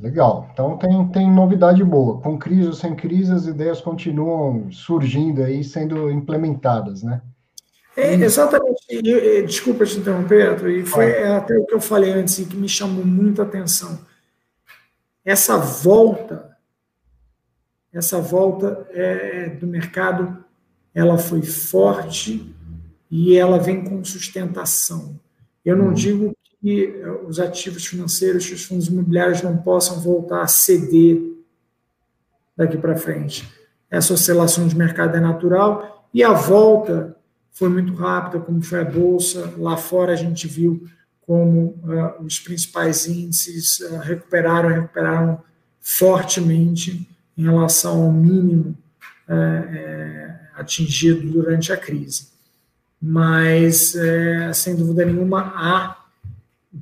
Legal. 0.00 0.48
Então 0.52 0.78
tem, 0.78 1.08
tem 1.08 1.30
novidade 1.30 1.82
boa. 1.82 2.20
Com 2.20 2.38
crise 2.38 2.68
ou 2.68 2.72
sem 2.72 2.94
crise, 2.94 3.32
as 3.32 3.46
ideias 3.46 3.80
continuam 3.80 4.70
surgindo 4.70 5.42
aí, 5.42 5.64
sendo 5.64 6.10
implementadas, 6.10 7.02
né? 7.02 7.20
É, 7.96 8.14
exatamente. 8.14 8.80
E, 8.88 9.42
desculpa 9.42 9.84
te 9.84 9.98
interromper, 9.98 10.64
e 10.68 10.86
foi 10.86 11.26
até 11.26 11.58
o 11.58 11.66
que 11.66 11.74
eu 11.74 11.80
falei 11.80 12.12
antes 12.12 12.38
e 12.38 12.44
que 12.44 12.56
me 12.56 12.68
chamou 12.68 13.04
muito 13.04 13.42
a 13.42 13.44
atenção. 13.44 13.98
Essa 15.24 15.58
volta, 15.58 16.56
essa 17.92 18.20
volta 18.20 18.86
é, 18.90 19.48
do 19.48 19.66
mercado, 19.66 20.44
ela 20.94 21.18
foi 21.18 21.42
forte 21.42 22.54
e 23.10 23.36
ela 23.36 23.58
vem 23.58 23.82
com 23.82 24.04
sustentação. 24.04 25.18
Eu 25.64 25.76
não 25.76 25.86
uhum. 25.86 25.92
digo 25.92 26.37
que 26.60 27.02
os 27.26 27.38
ativos 27.38 27.86
financeiros, 27.86 28.50
os 28.50 28.64
fundos 28.64 28.88
imobiliários 28.88 29.42
não 29.42 29.56
possam 29.56 30.00
voltar 30.00 30.42
a 30.42 30.46
ceder 30.46 31.20
daqui 32.56 32.76
para 32.76 32.96
frente. 32.96 33.48
Essa 33.90 34.12
oscilação 34.12 34.66
de 34.66 34.76
mercado 34.76 35.16
é 35.16 35.20
natural 35.20 36.08
e 36.12 36.22
a 36.22 36.32
volta 36.32 37.16
foi 37.52 37.68
muito 37.68 37.94
rápida, 37.94 38.40
como 38.42 38.62
foi 38.62 38.80
a 38.80 38.84
bolsa. 38.84 39.54
Lá 39.56 39.76
fora 39.76 40.12
a 40.12 40.16
gente 40.16 40.46
viu 40.46 40.84
como 41.22 41.78
uh, 41.84 42.24
os 42.24 42.40
principais 42.40 43.06
índices 43.06 43.80
uh, 43.80 43.98
recuperaram, 43.98 44.68
recuperaram 44.70 45.42
fortemente 45.80 47.08
em 47.36 47.42
relação 47.42 48.02
ao 48.04 48.12
mínimo 48.12 48.76
uh, 49.28 50.38
atingido 50.54 51.30
durante 51.30 51.72
a 51.72 51.76
crise. 51.76 52.28
Mas, 53.00 53.94
eh, 53.94 54.52
sem 54.52 54.74
dúvida 54.74 55.04
nenhuma, 55.04 55.52
há 55.54 55.97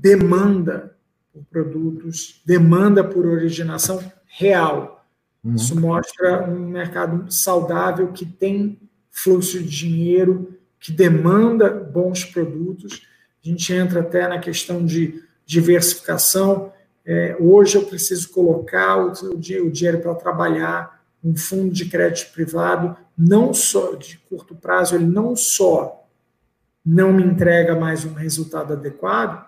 demanda 0.00 0.96
por 1.32 1.44
produtos, 1.44 2.42
demanda 2.44 3.02
por 3.02 3.26
originação 3.26 4.00
real. 4.26 5.06
Uhum. 5.42 5.54
Isso 5.54 5.78
mostra 5.78 6.48
um 6.48 6.68
mercado 6.68 7.30
saudável 7.30 8.12
que 8.12 8.24
tem 8.24 8.80
fluxo 9.10 9.58
de 9.62 9.68
dinheiro, 9.68 10.54
que 10.78 10.92
demanda 10.92 11.70
bons 11.70 12.24
produtos. 12.24 13.02
A 13.44 13.48
gente 13.48 13.72
entra 13.72 14.00
até 14.00 14.28
na 14.28 14.38
questão 14.38 14.84
de 14.84 15.22
diversificação. 15.44 16.72
É, 17.04 17.36
hoje 17.38 17.76
eu 17.76 17.84
preciso 17.84 18.30
colocar 18.30 18.96
o, 18.98 19.12
o 19.32 19.70
dinheiro 19.70 20.00
para 20.00 20.14
trabalhar 20.14 21.02
um 21.22 21.36
fundo 21.36 21.72
de 21.72 21.86
crédito 21.86 22.32
privado, 22.32 22.96
não 23.16 23.52
só 23.52 23.94
de 23.94 24.18
curto 24.28 24.54
prazo, 24.54 24.94
ele 24.94 25.06
não 25.06 25.34
só 25.34 26.06
não 26.84 27.12
me 27.12 27.24
entrega 27.24 27.74
mais 27.74 28.04
um 28.04 28.12
resultado 28.12 28.72
adequado, 28.74 29.44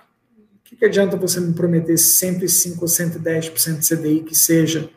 que, 0.68 0.76
que 0.76 0.84
adianta 0.84 1.16
você 1.16 1.40
me 1.40 1.54
prometer 1.54 1.96
105 1.96 2.82
ou 2.82 2.86
110% 2.86 3.78
de 3.78 3.88
CDI 3.88 4.22
que 4.22 4.34
seja 4.34 4.90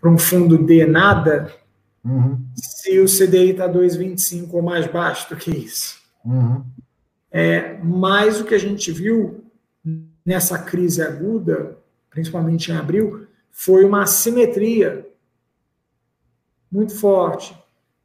para 0.00 0.10
um 0.10 0.18
fundo 0.18 0.58
de 0.58 0.84
nada, 0.84 1.54
uhum. 2.04 2.44
se 2.54 2.98
o 2.98 3.06
CDI 3.06 3.50
está 3.50 3.68
2,25 3.68 4.48
ou 4.52 4.62
mais 4.62 4.86
baixo 4.88 5.28
do 5.30 5.36
que 5.36 5.52
isso? 5.52 5.98
Uhum. 6.24 6.64
É, 7.30 7.78
mas 7.78 8.40
o 8.40 8.44
que 8.44 8.54
a 8.54 8.58
gente 8.58 8.90
viu 8.90 9.44
nessa 10.26 10.58
crise 10.58 11.00
aguda, 11.00 11.78
principalmente 12.10 12.72
em 12.72 12.76
abril, 12.76 13.26
foi 13.50 13.84
uma 13.84 14.02
assimetria 14.02 15.06
muito 16.70 16.94
forte. 16.94 17.56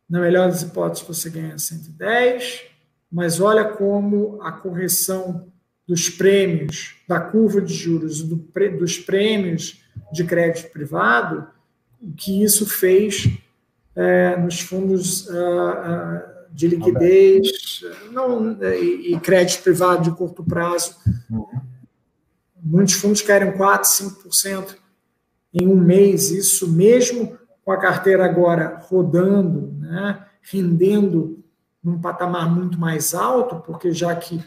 Na 0.07 0.21
melhor 0.21 0.47
das 0.47 0.61
hipóteses, 0.61 1.07
você 1.07 1.29
ganha 1.29 1.57
110, 1.57 2.65
mas 3.11 3.39
olha 3.39 3.65
como 3.65 4.39
a 4.43 4.51
correção 4.51 5.51
dos 5.89 6.07
prêmios, 6.07 6.93
da 7.07 7.19
curva 7.19 7.59
de 7.59 7.73
juros, 7.73 8.21
do, 8.21 8.35
dos 8.77 8.99
prêmios 8.99 9.81
de 10.13 10.23
crédito 10.23 10.71
privado, 10.71 11.47
o 11.99 12.13
que 12.13 12.43
isso 12.43 12.69
fez 12.69 13.27
é, 13.95 14.37
nos 14.37 14.59
fundos 14.59 15.27
uh, 15.27 15.31
uh, 15.31 16.21
de 16.51 16.67
liquidez 16.67 17.81
não, 18.11 18.55
e, 18.61 19.15
e, 19.15 19.19
crédito 19.19 19.63
privado 19.63 20.03
de 20.03 20.15
curto 20.15 20.43
prazo. 20.43 20.95
Uhum. 21.27 21.47
Muitos 22.61 22.93
fundos 22.93 23.23
caíram 23.23 23.53
4%, 23.53 24.21
5% 24.27 24.75
em 25.51 25.67
um 25.67 25.75
mês, 25.75 26.29
isso 26.29 26.71
mesmo 26.71 27.35
com 27.65 27.71
a 27.71 27.77
carteira 27.77 28.23
agora 28.23 28.79
rodando, 28.83 29.73
né, 29.79 30.23
rendendo 30.43 31.43
num 31.83 31.99
patamar 31.99 32.47
muito 32.53 32.79
mais 32.79 33.15
alto, 33.15 33.55
porque 33.55 33.91
já 33.91 34.15
que 34.15 34.39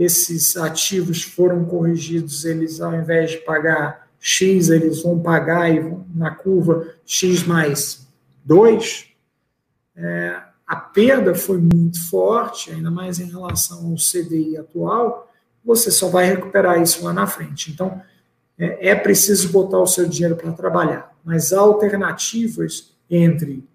esses 0.00 0.56
ativos 0.56 1.22
foram 1.22 1.62
corrigidos, 1.66 2.46
eles 2.46 2.80
ao 2.80 2.94
invés 2.94 3.32
de 3.32 3.36
pagar 3.36 4.08
X, 4.18 4.70
eles 4.70 5.02
vão 5.02 5.20
pagar 5.20 5.68
na 6.14 6.30
curva 6.30 6.94
X 7.04 7.42
mais 7.46 8.08
2, 8.42 9.08
é, 9.94 10.40
a 10.66 10.76
perda 10.76 11.34
foi 11.34 11.58
muito 11.58 12.02
forte, 12.08 12.70
ainda 12.70 12.90
mais 12.90 13.20
em 13.20 13.30
relação 13.30 13.90
ao 13.90 13.96
CDI 13.96 14.56
atual, 14.56 15.30
você 15.62 15.90
só 15.90 16.08
vai 16.08 16.24
recuperar 16.24 16.80
isso 16.80 17.04
lá 17.04 17.12
na 17.12 17.26
frente. 17.26 17.70
Então, 17.70 18.00
é, 18.58 18.88
é 18.88 18.94
preciso 18.94 19.50
botar 19.50 19.80
o 19.80 19.86
seu 19.86 20.08
dinheiro 20.08 20.34
para 20.34 20.50
trabalhar. 20.52 21.14
Mas 21.22 21.52
há 21.52 21.60
alternativas 21.60 22.94
entre 23.10 23.68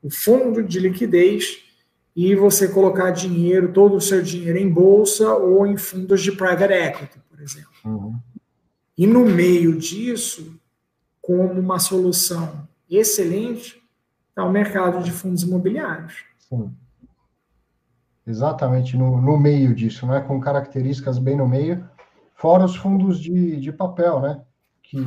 o 0.00 0.08
fundo 0.08 0.62
de 0.62 0.78
liquidez 0.78 1.64
e 2.20 2.34
você 2.34 2.66
colocar 2.66 3.12
dinheiro, 3.12 3.72
todo 3.72 3.94
o 3.94 4.00
seu 4.00 4.20
dinheiro 4.20 4.58
em 4.58 4.68
bolsa 4.68 5.36
ou 5.36 5.64
em 5.64 5.76
fundos 5.76 6.20
de 6.20 6.32
private 6.32 6.72
equity, 6.72 7.20
por 7.30 7.40
exemplo. 7.40 7.70
Uhum. 7.84 8.18
E 8.96 9.06
no 9.06 9.24
meio 9.24 9.78
disso, 9.78 10.60
como 11.22 11.52
uma 11.52 11.78
solução 11.78 12.66
excelente, 12.90 13.80
está 14.30 14.44
o 14.44 14.50
mercado 14.50 15.00
de 15.00 15.12
fundos 15.12 15.44
imobiliários. 15.44 16.24
Sim. 16.40 16.74
Exatamente, 18.26 18.96
no, 18.96 19.22
no 19.22 19.38
meio 19.38 19.72
disso, 19.72 20.04
né? 20.04 20.20
com 20.20 20.40
características 20.40 21.20
bem 21.20 21.36
no 21.36 21.46
meio, 21.46 21.88
fora 22.34 22.64
os 22.64 22.74
fundos 22.74 23.20
de, 23.20 23.60
de 23.60 23.70
papel, 23.70 24.20
né? 24.20 24.40
que 24.82 24.98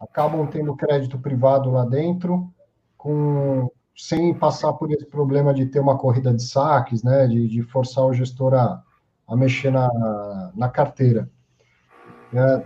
acabam 0.00 0.48
tendo 0.48 0.74
crédito 0.74 1.16
privado 1.16 1.70
lá 1.70 1.84
dentro, 1.84 2.52
com 2.98 3.70
sem 4.00 4.32
passar 4.32 4.72
por 4.72 4.90
esse 4.90 5.04
problema 5.04 5.52
de 5.52 5.66
ter 5.66 5.78
uma 5.78 5.98
corrida 5.98 6.32
de 6.32 6.42
saques, 6.42 7.02
né, 7.02 7.26
de, 7.26 7.46
de 7.46 7.62
forçar 7.62 8.04
o 8.06 8.14
gestor 8.14 8.54
a, 8.54 8.82
a 9.28 9.36
mexer 9.36 9.70
na, 9.70 10.52
na 10.54 10.68
carteira. 10.70 11.28
É, 12.32 12.64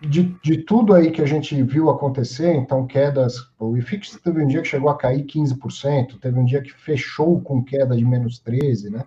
de, 0.00 0.34
de 0.42 0.58
tudo 0.58 0.94
aí 0.94 1.10
que 1.10 1.20
a 1.20 1.26
gente 1.26 1.60
viu 1.62 1.90
acontecer, 1.90 2.54
então 2.54 2.86
quedas, 2.86 3.50
o 3.58 3.76
IFIX 3.76 4.20
teve 4.22 4.44
um 4.44 4.46
dia 4.46 4.62
que 4.62 4.68
chegou 4.68 4.88
a 4.88 4.96
cair 4.96 5.24
15%, 5.24 6.20
teve 6.20 6.38
um 6.38 6.44
dia 6.44 6.62
que 6.62 6.72
fechou 6.72 7.40
com 7.40 7.64
queda 7.64 7.96
de 7.96 8.04
menos 8.04 8.40
13%, 8.40 8.90
né? 8.90 9.04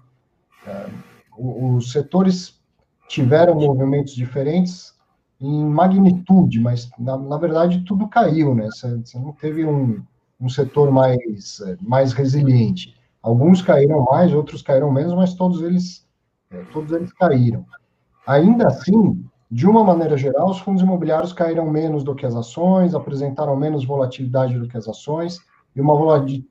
É, 0.68 0.90
os 1.38 1.92
setores 1.92 2.62
tiveram 3.08 3.56
movimentos 3.56 4.14
diferentes 4.14 4.94
em 5.40 5.66
magnitude, 5.66 6.60
mas 6.60 6.90
na, 7.00 7.18
na 7.18 7.38
verdade 7.38 7.84
tudo 7.86 8.08
caiu, 8.08 8.54
né? 8.54 8.66
Você, 8.66 9.18
não 9.18 9.32
teve 9.32 9.66
um, 9.66 10.04
um 10.44 10.50
setor 10.50 10.92
mais, 10.92 11.62
mais 11.82 12.12
resiliente. 12.12 12.96
Alguns 13.22 13.62
caíram 13.62 14.04
mais, 14.04 14.34
outros 14.34 14.62
caíram 14.62 14.92
menos, 14.92 15.14
mas 15.14 15.34
todos 15.34 15.62
eles 15.62 16.06
É, 16.52 16.62
todos 16.72 16.92
eles 16.92 17.12
caíram. 17.14 17.66
Ainda 18.28 18.68
assim, 18.68 19.26
de 19.50 19.66
uma 19.66 19.84
maneira 19.84 20.18
geral, 20.18 20.50
os 20.50 20.60
fundos 20.60 20.84
imobiliários 20.84 21.34
caíram 21.34 21.70
menos 21.70 22.04
do 22.04 22.14
que 22.14 22.26
as 22.26 22.36
ações, 22.36 22.94
apresentaram 22.94 23.56
menos 23.56 23.86
volatilidade 23.86 24.60
do 24.60 24.68
que 24.68 24.78
as 24.78 24.88
ações 24.88 25.40
e 25.76 25.82
uma 25.82 25.96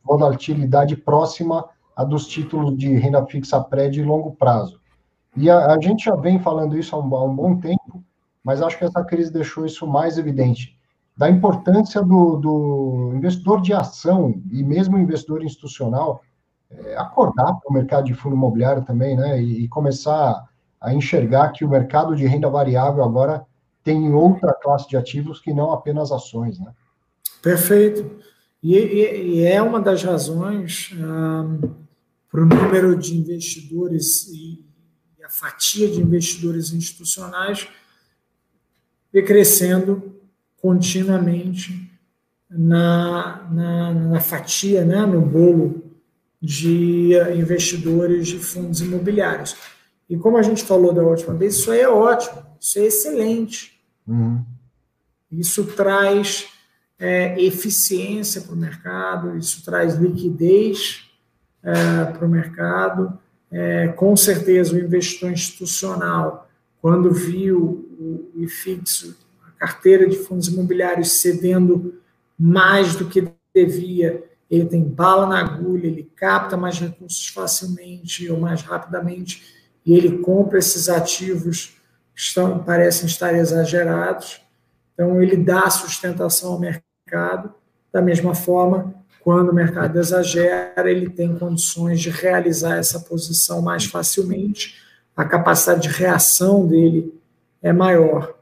volatilidade 0.05 0.97
próxima 0.97 1.69
a 1.95 2.05
dos 2.05 2.27
títulos 2.27 2.77
de 2.77 2.95
renda 2.97 3.25
fixa 3.27 3.61
pré 3.61 3.89
de 3.89 4.03
longo 4.03 4.33
prazo. 4.33 4.81
E 5.37 5.49
a, 5.49 5.75
a 5.75 5.81
gente 5.81 6.05
já 6.05 6.17
vem 6.17 6.39
falando 6.39 6.77
isso 6.77 6.97
há 6.97 6.99
um, 6.99 7.15
há 7.15 7.25
um, 7.25 7.37
bom 7.37 7.57
tempo, 7.57 8.03
mas 8.43 8.61
acho 8.61 8.79
que 8.79 8.85
essa 8.85 9.05
crise 9.05 9.33
deixou 9.33 9.65
isso 9.65 9.87
mais 9.87 10.19
evidente, 10.19 10.77
da 11.17 11.29
importância 11.29 12.03
do, 12.03 12.37
do 12.37 13.13
investidor 13.15 13.61
de 13.61 13.73
ação 13.73 14.41
e 14.51 14.63
mesmo 14.63 14.99
investidor 14.99 15.45
institucional 15.45 16.23
é, 16.71 16.97
acordar 16.97 17.55
para 17.55 17.71
o 17.71 17.73
mercado 17.73 18.05
de 18.05 18.15
fundo 18.15 18.35
imobiliário 18.35 18.85
também, 18.85 19.17
né, 19.17 19.43
e, 19.43 19.65
e 19.65 19.69
começar 19.69 20.49
a 20.81 20.93
enxergar 20.93 21.51
que 21.51 21.65
o 21.65 21.69
mercado 21.69 22.17
de 22.17 22.27
renda 22.27 22.49
variável 22.49 23.05
agora 23.05 23.45
tem 23.85 24.13
outra 24.13 24.53
classe 24.55 24.89
de 24.89 24.97
ativos 24.97 25.41
que 25.41 25.53
não 25.53 25.73
apenas 25.73 26.11
ações, 26.11 26.59
né? 26.59 26.73
Perfeito. 27.43 28.23
E, 28.63 28.77
e, 28.77 29.23
e 29.35 29.45
é 29.45 29.61
uma 29.61 29.81
das 29.81 30.03
razões 30.03 30.91
um, 30.95 31.59
para 32.31 32.43
o 32.43 32.47
número 32.47 32.97
de 32.97 33.17
investidores 33.17 34.29
e, 34.29 34.65
e 35.19 35.25
a 35.25 35.29
fatia 35.29 35.89
de 35.91 36.01
investidores 36.01 36.73
institucionais 36.73 37.69
ir 39.13 39.25
crescendo 39.25 40.12
continuamente 40.63 41.91
na, 42.49 43.49
na, 43.51 43.93
na, 43.93 44.21
fatia, 44.21 44.85
né, 44.85 45.05
no 45.05 45.21
bolo 45.21 45.83
de 46.41 47.15
investidores 47.35 48.29
de 48.29 48.39
fundos 48.39 48.81
imobiliários. 48.81 49.57
E 50.09 50.17
como 50.17 50.37
a 50.37 50.43
gente 50.43 50.63
falou 50.63 50.93
da 50.93 51.03
última 51.03 51.35
vez, 51.35 51.57
isso 51.57 51.73
aí 51.73 51.81
é 51.81 51.89
ótimo, 51.89 52.43
isso 52.61 52.79
é 52.79 52.83
excelente. 52.83 53.81
Uhum. 54.07 54.45
Isso 55.31 55.65
traz 55.65 56.47
é, 56.99 57.41
eficiência 57.43 58.43
para 58.43 58.55
o 58.55 58.57
mercado, 58.57 59.37
isso 59.37 59.65
traz 59.65 59.97
liquidez 59.97 61.11
é, 61.63 62.05
para 62.05 62.25
o 62.25 62.29
mercado. 62.29 63.19
É, 63.51 63.89
com 63.89 64.17
certeza, 64.17 64.75
o 64.75 64.79
investidor 64.79 65.33
institucional, 65.33 66.49
quando 66.81 67.11
viu 67.11 67.89
o, 67.99 68.31
IFIX, 68.37 69.15
carteira 69.63 70.09
de 70.09 70.17
fundos 70.17 70.49
imobiliários 70.49 71.21
cedendo 71.21 71.95
mais 72.37 72.97
do 72.97 73.07
que 73.07 73.29
devia, 73.55 74.25
ele 74.51 74.67
tem 74.67 74.83
bala 74.83 75.25
na 75.25 75.39
agulha, 75.39 75.87
ele 75.87 76.11
capta 76.17 76.57
mais 76.57 76.81
recursos 76.81 77.29
facilmente 77.29 78.29
ou 78.29 78.41
mais 78.41 78.63
rapidamente, 78.63 79.55
e 79.87 79.95
ele 79.95 80.19
compra 80.19 80.59
esses 80.59 80.89
ativos 80.89 81.79
que 82.13 82.21
estão, 82.21 82.59
parecem 82.59 83.07
estar 83.07 83.33
exagerados. 83.35 84.43
Então, 84.95 85.23
ele 85.23 85.37
dá 85.37 85.71
sustentação 85.71 86.55
ao 86.55 86.59
mercado. 86.59 87.55
Da 87.93 88.03
mesma 88.03 88.35
forma, 88.35 88.93
quando 89.21 89.51
o 89.51 89.55
mercado 89.55 89.97
exagera, 89.97 90.91
ele 90.91 91.09
tem 91.09 91.39
condições 91.39 92.01
de 92.01 92.11
realizar 92.11 92.79
essa 92.79 92.99
posição 92.99 93.63
mais 93.63 93.85
facilmente, 93.85 94.75
a 95.17 95.25
capacidade 95.25 95.83
de 95.83 95.89
reação 95.89 96.67
dele 96.67 97.15
é 97.63 97.73
maior. 97.73 98.42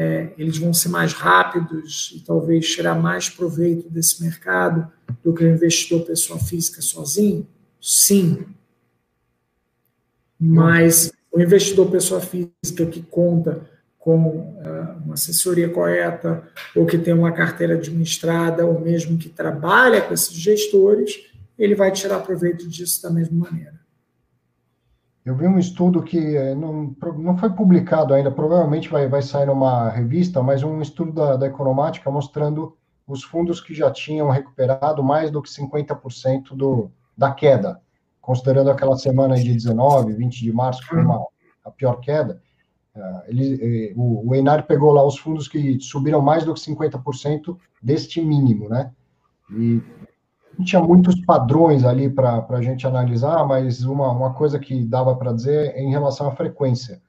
É, 0.00 0.28
eles 0.38 0.56
vão 0.58 0.72
ser 0.72 0.90
mais 0.90 1.12
rápidos 1.12 2.12
e 2.14 2.20
talvez 2.20 2.68
tirar 2.68 2.94
mais 2.94 3.28
proveito 3.28 3.90
desse 3.90 4.22
mercado 4.22 4.88
do 5.24 5.34
que 5.34 5.42
o 5.42 5.50
investidor 5.52 6.06
pessoa 6.06 6.38
física 6.38 6.80
sozinho? 6.80 7.44
Sim. 7.80 8.46
Mas 10.38 11.10
o 11.32 11.40
investidor 11.40 11.90
pessoa 11.90 12.20
física 12.20 12.86
que 12.86 13.02
conta 13.02 13.68
com 13.98 14.20
uh, 14.28 15.04
uma 15.04 15.14
assessoria 15.14 15.68
correta, 15.68 16.44
ou 16.76 16.86
que 16.86 16.96
tem 16.96 17.12
uma 17.12 17.32
carteira 17.32 17.74
administrada, 17.74 18.64
ou 18.64 18.80
mesmo 18.80 19.18
que 19.18 19.28
trabalha 19.28 20.00
com 20.00 20.14
esses 20.14 20.32
gestores, 20.32 21.26
ele 21.58 21.74
vai 21.74 21.90
tirar 21.90 22.20
proveito 22.20 22.68
disso 22.68 23.02
da 23.02 23.10
mesma 23.10 23.50
maneira. 23.50 23.74
Eu 25.28 25.36
vi 25.36 25.46
um 25.46 25.58
estudo 25.58 26.02
que 26.02 26.38
eh, 26.38 26.54
não, 26.54 26.96
não 27.18 27.36
foi 27.36 27.50
publicado 27.50 28.14
ainda, 28.14 28.30
provavelmente 28.30 28.88
vai, 28.88 29.06
vai 29.06 29.20
sair 29.20 29.44
numa 29.44 29.90
revista, 29.90 30.42
mas 30.42 30.62
um 30.62 30.80
estudo 30.80 31.12
da, 31.12 31.36
da 31.36 31.46
Economática 31.46 32.10
mostrando 32.10 32.74
os 33.06 33.22
fundos 33.22 33.60
que 33.60 33.74
já 33.74 33.90
tinham 33.90 34.30
recuperado 34.30 35.04
mais 35.04 35.30
do 35.30 35.42
que 35.42 35.50
50% 35.50 36.56
do, 36.56 36.90
da 37.14 37.30
queda, 37.30 37.78
considerando 38.22 38.70
aquela 38.70 38.96
semana 38.96 39.36
de 39.36 39.52
19, 39.52 40.14
20 40.14 40.40
de 40.40 40.50
março, 40.50 40.80
que 40.80 40.88
foi 40.88 41.02
uma, 41.02 41.22
a 41.62 41.70
pior 41.70 42.00
queda. 42.00 42.40
Ah, 42.96 43.24
ele, 43.28 43.90
eh, 43.90 43.92
o, 43.94 44.32
o 44.32 44.62
pegou 44.62 44.92
lá 44.92 45.04
os 45.04 45.18
fundos 45.18 45.46
que 45.46 45.78
subiram 45.78 46.22
mais 46.22 46.42
do 46.42 46.54
que 46.54 46.60
50% 46.60 47.54
deste 47.82 48.22
mínimo, 48.22 48.66
né? 48.70 48.92
E 49.50 49.82
tinha 50.64 50.82
muitos 50.82 51.20
padrões 51.24 51.84
ali 51.84 52.10
para 52.10 52.44
a 52.48 52.62
gente 52.62 52.86
analisar, 52.86 53.46
mas 53.46 53.84
uma, 53.84 54.10
uma 54.10 54.34
coisa 54.34 54.58
que 54.58 54.84
dava 54.84 55.14
para 55.14 55.32
dizer 55.32 55.74
é 55.74 55.82
em 55.82 55.90
relação 55.90 56.28
à 56.28 56.32
frequência. 56.32 57.00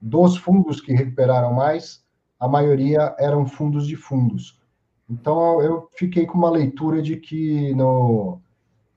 Dos 0.00 0.36
fundos 0.36 0.80
que 0.80 0.92
recuperaram 0.92 1.52
mais, 1.52 2.04
a 2.38 2.48
maioria 2.48 3.14
eram 3.18 3.46
fundos 3.46 3.86
de 3.86 3.96
fundos. 3.96 4.60
Então, 5.08 5.60
eu 5.62 5.88
fiquei 5.96 6.26
com 6.26 6.36
uma 6.36 6.50
leitura 6.50 7.00
de 7.00 7.16
que 7.16 7.72
no, 7.74 8.40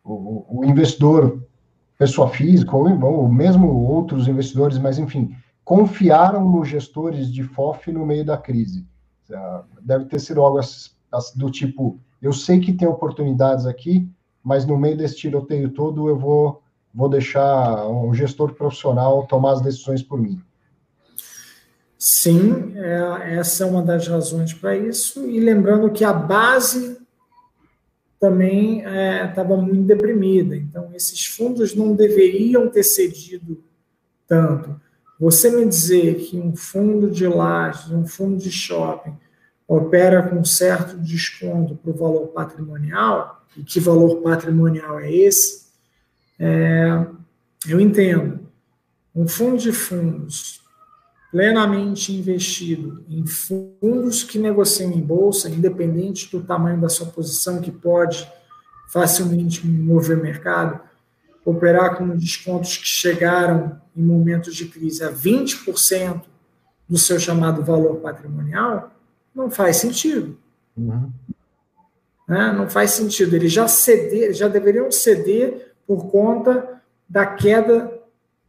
o, 0.03 0.59
o 0.59 0.65
investidor, 0.65 1.43
pessoa 1.97 2.29
física, 2.29 2.75
ou, 2.75 2.87
ou 3.03 3.29
mesmo 3.29 3.67
outros 3.67 4.27
investidores, 4.27 4.77
mas 4.77 4.97
enfim, 4.97 5.35
confiaram 5.63 6.49
nos 6.49 6.67
gestores 6.67 7.31
de 7.31 7.43
FOF 7.43 7.91
no 7.91 8.05
meio 8.05 8.25
da 8.25 8.37
crise. 8.37 8.87
Deve 9.81 10.05
ter 10.05 10.19
sido 10.19 10.41
algo 10.41 10.59
do 11.35 11.51
tipo: 11.51 11.99
eu 12.21 12.33
sei 12.33 12.59
que 12.59 12.73
tem 12.73 12.87
oportunidades 12.87 13.65
aqui, 13.65 14.07
mas 14.43 14.65
no 14.65 14.77
meio 14.77 14.97
desse 14.97 15.15
tiroteio 15.15 15.69
todo 15.69 16.07
eu 16.07 16.17
vou, 16.17 16.61
vou 16.93 17.09
deixar 17.09 17.87
um 17.87 18.13
gestor 18.13 18.53
profissional 18.53 19.25
tomar 19.27 19.53
as 19.53 19.61
decisões 19.61 20.01
por 20.01 20.19
mim. 20.19 20.41
Sim, 21.97 22.73
é, 22.77 23.35
essa 23.35 23.63
é 23.63 23.67
uma 23.67 23.83
das 23.83 24.07
razões 24.07 24.53
para 24.53 24.75
isso. 24.77 25.29
E 25.29 25.39
lembrando 25.39 25.91
que 25.91 26.05
a 26.05 26.13
base 26.13 26.97
também 28.19 28.79
estava 28.79 29.53
é, 29.53 29.57
muito 29.57 29.83
deprimida. 29.83 30.55
Então, 30.55 30.91
esses 30.93 31.25
fundos 31.25 31.75
não 31.75 31.93
deveriam 31.93 32.69
ter 32.69 32.83
cedido 32.83 33.61
tanto. 34.27 34.79
Você 35.19 35.51
me 35.51 35.65
dizer 35.65 36.15
que 36.15 36.39
um 36.39 36.55
fundo 36.55 37.11
de 37.11 37.27
lajes, 37.27 37.91
um 37.91 38.05
fundo 38.05 38.37
de 38.37 38.49
shopping, 38.51 39.17
opera 39.69 40.23
com 40.23 40.43
certo 40.43 40.97
desconto 40.97 41.75
para 41.75 41.91
o 41.91 41.93
valor 41.93 42.27
patrimonial, 42.29 43.45
e 43.55 43.63
que 43.63 43.79
valor 43.79 44.15
patrimonial 44.23 44.99
é 44.99 45.13
esse, 45.13 45.67
é, 46.39 47.05
eu 47.67 47.79
entendo. 47.79 48.49
Um 49.15 49.27
fundo 49.27 49.57
de 49.57 49.71
fundos 49.71 50.61
plenamente 51.31 52.11
investido 52.11 53.03
em 53.07 53.27
fundos 53.27 54.23
que 54.23 54.39
negociam 54.39 54.91
em 54.91 55.01
bolsa, 55.01 55.49
independente 55.49 56.31
do 56.31 56.41
tamanho 56.41 56.81
da 56.81 56.89
sua 56.89 57.05
posição, 57.05 57.61
que 57.61 57.71
pode 57.71 58.27
facilmente 58.91 59.67
mover 59.67 60.17
mercado, 60.17 60.79
operar 61.45 61.95
com 61.95 62.07
descontos 62.17 62.77
que 62.77 62.87
chegaram 62.87 63.79
em 63.95 64.01
momentos 64.01 64.55
de 64.55 64.65
crise 64.65 65.03
a 65.03 65.11
20% 65.11 66.23
do 66.87 66.97
seu 66.97 67.19
chamado 67.19 67.63
valor 67.63 67.97
patrimonial, 67.97 68.91
não 69.33 69.49
faz 69.49 69.77
sentido. 69.77 70.37
Uhum. 70.75 71.11
Né? 72.27 72.51
Não 72.51 72.69
faz 72.69 72.91
sentido. 72.91 73.35
Eles 73.35 73.51
já, 73.51 73.67
ceder, 73.67 74.33
já 74.33 74.47
deveriam 74.47 74.91
ceder 74.91 75.73
por 75.87 76.09
conta 76.11 76.81
da 77.07 77.25
queda 77.25 77.91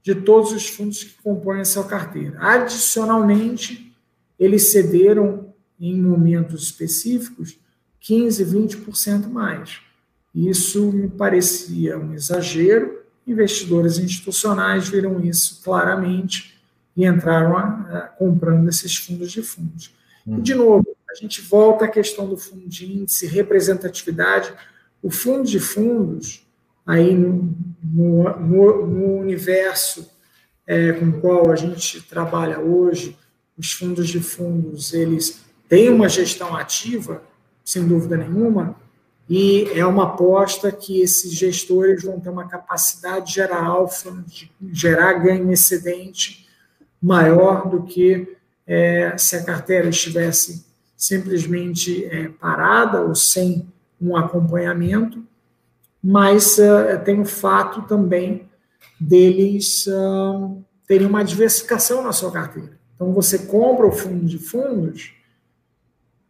de 0.03 0.15
todos 0.15 0.53
os 0.53 0.69
fundos 0.69 1.05
que 1.05 1.23
compõem 1.23 1.61
a 1.61 1.65
sua 1.65 1.85
carteira. 1.85 2.39
Adicionalmente, 2.41 3.95
eles 4.39 4.73
cederam 4.73 5.53
em 5.79 6.01
momentos 6.01 6.63
específicos 6.65 7.59
15, 8.01 8.45
20% 8.45 9.29
mais. 9.29 9.81
Isso 10.35 10.91
me 10.93 11.09
parecia 11.09 11.99
um 11.99 12.15
exagero. 12.15 13.01
Investidores 13.27 13.99
institucionais 13.99 14.89
viram 14.89 15.21
isso 15.21 15.61
claramente 15.63 16.59
e 16.97 17.07
entraram 17.07 17.57
a, 17.57 17.65
a, 17.65 18.01
comprando 18.03 18.69
esses 18.69 18.97
fundos 18.97 19.31
de 19.31 19.43
fundos. 19.43 19.95
E, 20.39 20.41
de 20.41 20.55
novo, 20.55 20.97
a 21.11 21.15
gente 21.15 21.41
volta 21.41 21.85
à 21.85 21.89
questão 21.89 22.29
do 22.29 22.37
fundo 22.37 22.69
de 22.69 22.91
índice, 22.93 23.27
representatividade. 23.27 24.53
O 25.03 25.11
fundo 25.11 25.45
de 25.45 25.59
fundos, 25.59 26.47
aí 26.87 27.15
no, 27.15 27.55
no, 27.83 28.39
no, 28.39 28.87
no 28.87 29.17
universo 29.19 30.11
é, 30.67 30.93
com 30.93 31.07
o 31.07 31.21
qual 31.21 31.51
a 31.51 31.57
gente 31.57 32.01
trabalha 32.03 32.61
hoje, 32.61 33.17
os 33.59 33.73
fundos 33.73 34.09
de 34.09 34.21
fundos, 34.21 34.95
eles 34.95 35.41
têm 35.69 35.91
uma 35.91 36.09
gestão 36.09 36.57
ativa, 36.57 37.23
sem 37.65 37.87
dúvida 37.87 38.17
nenhuma, 38.17 38.77
e 39.29 39.65
é 39.75 39.85
uma 39.85 40.05
aposta 40.05 40.73
que 40.73 41.01
esses 41.01 41.33
gestores 41.33 42.03
vão 42.03 42.19
ter 42.19 42.31
uma 42.31 42.49
capacidade 42.49 43.27
de 43.27 43.35
gerar 43.35 43.65
alfa, 43.65 44.11
de 44.27 44.51
gerar 44.73 45.13
ganho 45.15 45.53
excedente 45.53 46.49
maior 47.01 47.69
do 47.69 47.83
que 47.83 48.37
é, 48.73 49.19
se 49.19 49.35
a 49.35 49.43
carteira 49.43 49.89
estivesse 49.89 50.65
simplesmente 50.97 52.05
é, 52.05 52.29
parada 52.29 53.01
ou 53.01 53.17
sem 53.17 53.67
um 54.01 54.17
acompanhamento, 54.17 55.27
mas 56.01 56.57
uh, 56.59 57.05
tem 57.05 57.21
o 57.21 57.25
fato 57.25 57.83
também 57.83 58.49
deles 58.99 59.89
uh, 59.89 60.63
terem 60.87 61.09
uma 61.09 61.25
diversificação 61.25 62.01
na 62.01 62.13
sua 62.13 62.31
carteira. 62.31 62.79
Então, 62.95 63.13
você 63.13 63.41
compra 63.41 63.89
o 63.89 63.93
fundo 63.93 64.25
de 64.25 64.39
fundos 64.39 65.15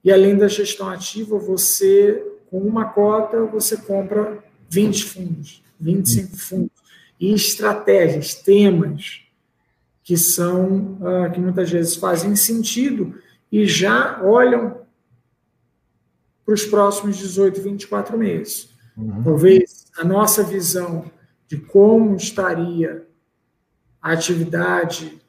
e, 0.03 0.11
além 0.11 0.35
da 0.35 0.49
gestão 0.49 0.89
ativa, 0.89 1.39
você, 1.39 2.25
com 2.51 2.59
uma 2.61 2.87
cota, 2.87 3.45
você 3.45 3.77
compra 3.77 4.43
20 4.71 5.05
fundos, 5.05 5.63
25 5.79 6.37
fundos. 6.39 6.81
E 7.21 7.35
estratégias, 7.35 8.35
temas 8.35 9.30
que 10.11 10.17
são, 10.17 10.99
uh, 11.01 11.31
que 11.33 11.39
muitas 11.39 11.71
vezes 11.71 11.95
fazem 11.95 12.35
sentido 12.35 13.15
e 13.53 13.65
já 13.65 14.21
olham 14.25 14.79
para 16.45 16.53
os 16.53 16.65
próximos 16.65 17.17
18, 17.17 17.63
24 17.63 18.19
meses. 18.19 18.71
Uhum. 18.97 19.23
Talvez 19.23 19.87
a 19.97 20.03
nossa 20.03 20.43
visão 20.43 21.09
de 21.47 21.59
como 21.59 22.17
estaria 22.17 23.07
a 24.03 24.11
atividade 24.11 25.23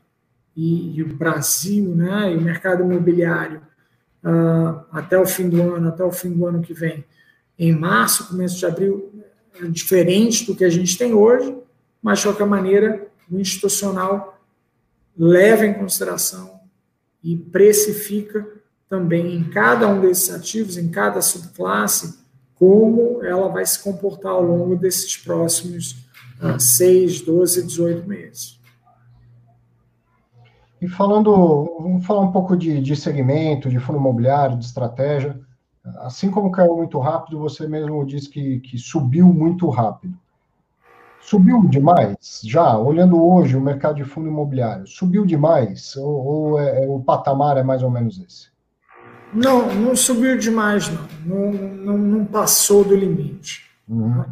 e, 0.57 0.97
e 0.97 1.03
o 1.03 1.15
Brasil, 1.15 1.95
né, 1.95 2.33
e 2.33 2.37
o 2.37 2.41
mercado 2.41 2.81
imobiliário 2.81 3.61
uh, 4.23 4.83
até 4.91 5.15
o 5.15 5.27
fim 5.27 5.47
do 5.47 5.61
ano, 5.61 5.89
até 5.89 6.03
o 6.03 6.11
fim 6.11 6.31
do 6.31 6.43
ano 6.47 6.63
que 6.63 6.73
vem, 6.73 7.05
em 7.55 7.71
março, 7.71 8.29
começo 8.29 8.57
de 8.57 8.65
abril, 8.65 9.13
é 9.61 9.67
diferente 9.67 10.43
do 10.47 10.55
que 10.55 10.65
a 10.65 10.69
gente 10.71 10.97
tem 10.97 11.13
hoje, 11.13 11.55
mas 12.01 12.17
de 12.17 12.25
qualquer 12.25 12.47
maneira, 12.47 13.07
o 13.29 13.37
institucional 13.39 14.30
leva 15.17 15.65
em 15.65 15.73
consideração 15.73 16.61
e 17.23 17.35
precifica 17.35 18.45
também 18.89 19.35
em 19.35 19.43
cada 19.49 19.87
um 19.87 20.01
desses 20.01 20.33
ativos, 20.33 20.77
em 20.77 20.89
cada 20.89 21.21
subclasse, 21.21 22.19
como 22.55 23.23
ela 23.23 23.47
vai 23.47 23.65
se 23.65 23.81
comportar 23.81 24.33
ao 24.33 24.43
longo 24.43 24.75
desses 24.75 25.17
próximos 25.17 26.05
uh, 26.41 26.59
6, 26.59 27.21
12, 27.21 27.63
18 27.63 28.07
meses. 28.07 28.59
E 30.81 30.87
falando, 30.87 31.31
vamos 31.79 32.05
falar 32.05 32.21
um 32.21 32.31
pouco 32.31 32.57
de, 32.57 32.81
de 32.81 32.95
segmento, 32.95 33.69
de 33.69 33.79
fundo 33.79 33.99
imobiliário, 33.99 34.57
de 34.57 34.65
estratégia. 34.65 35.39
Assim 35.97 36.31
como 36.31 36.51
caiu 36.51 36.75
muito 36.75 36.99
rápido, 36.99 37.39
você 37.39 37.67
mesmo 37.67 38.03
disse 38.05 38.27
que, 38.27 38.59
que 38.59 38.77
subiu 38.77 39.27
muito 39.27 39.69
rápido. 39.69 40.17
Subiu 41.21 41.67
demais? 41.67 42.41
Já, 42.43 42.77
olhando 42.77 43.23
hoje 43.23 43.55
o 43.55 43.61
mercado 43.61 43.95
de 43.95 44.03
fundo 44.03 44.27
imobiliário, 44.27 44.87
subiu 44.87 45.25
demais? 45.25 45.95
Ou, 45.95 46.25
ou 46.25 46.59
é, 46.59 46.83
é, 46.83 46.87
o 46.87 46.99
patamar 46.99 47.57
é 47.57 47.63
mais 47.63 47.83
ou 47.83 47.91
menos 47.91 48.19
esse? 48.19 48.49
Não, 49.33 49.73
não 49.73 49.95
subiu 49.95 50.37
demais, 50.37 50.89
não. 50.89 51.07
Não, 51.25 51.51
não, 51.53 51.97
não 51.97 52.25
passou 52.25 52.83
do 52.83 52.95
limite. 52.95 53.69
Uhum. 53.87 54.25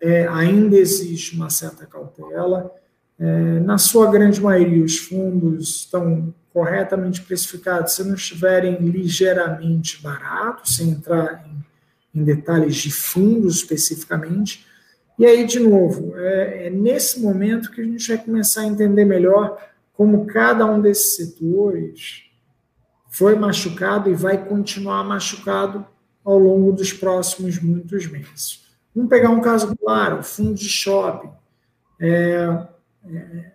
É, 0.00 0.28
ainda 0.28 0.76
existe 0.76 1.34
uma 1.34 1.50
certa 1.50 1.86
cautela. 1.86 2.70
É, 3.18 3.60
na 3.60 3.78
sua 3.78 4.10
grande 4.10 4.40
maioria, 4.40 4.84
os 4.84 4.98
fundos 4.98 5.80
estão 5.80 6.32
corretamente 6.52 7.22
precificados 7.22 7.94
se 7.94 8.04
não 8.04 8.14
estiverem 8.14 8.76
ligeiramente 8.78 10.02
baratos, 10.02 10.76
sem 10.76 10.90
entrar 10.90 11.44
em, 11.46 12.20
em 12.20 12.24
detalhes 12.24 12.76
de 12.76 12.90
fundos 12.90 13.56
especificamente 13.56 14.66
e 15.18 15.24
aí, 15.24 15.46
de 15.46 15.58
novo, 15.58 16.16
é, 16.16 16.66
é 16.66 16.70
nesse 16.70 17.20
momento 17.20 17.70
que 17.70 17.80
a 17.80 17.84
gente 17.84 18.06
vai 18.08 18.18
começar 18.18 18.62
a 18.62 18.66
entender 18.66 19.04
melhor 19.04 19.56
como 19.94 20.26
cada 20.26 20.66
um 20.66 20.80
desses 20.80 21.16
setores 21.16 22.24
foi 23.08 23.34
machucado 23.34 24.10
e 24.10 24.14
vai 24.14 24.46
continuar 24.46 25.02
machucado 25.02 25.86
ao 26.22 26.38
longo 26.38 26.70
dos 26.70 26.92
próximos 26.92 27.58
muitos 27.58 28.06
meses. 28.06 28.66
Vamos 28.94 29.08
pegar 29.08 29.30
um 29.30 29.40
caso 29.40 29.74
claro, 29.76 30.18
o 30.18 30.22
fundo 30.22 30.54
de 30.54 30.68
shopping. 30.68 31.30
É, 31.98 32.66
é, 33.08 33.52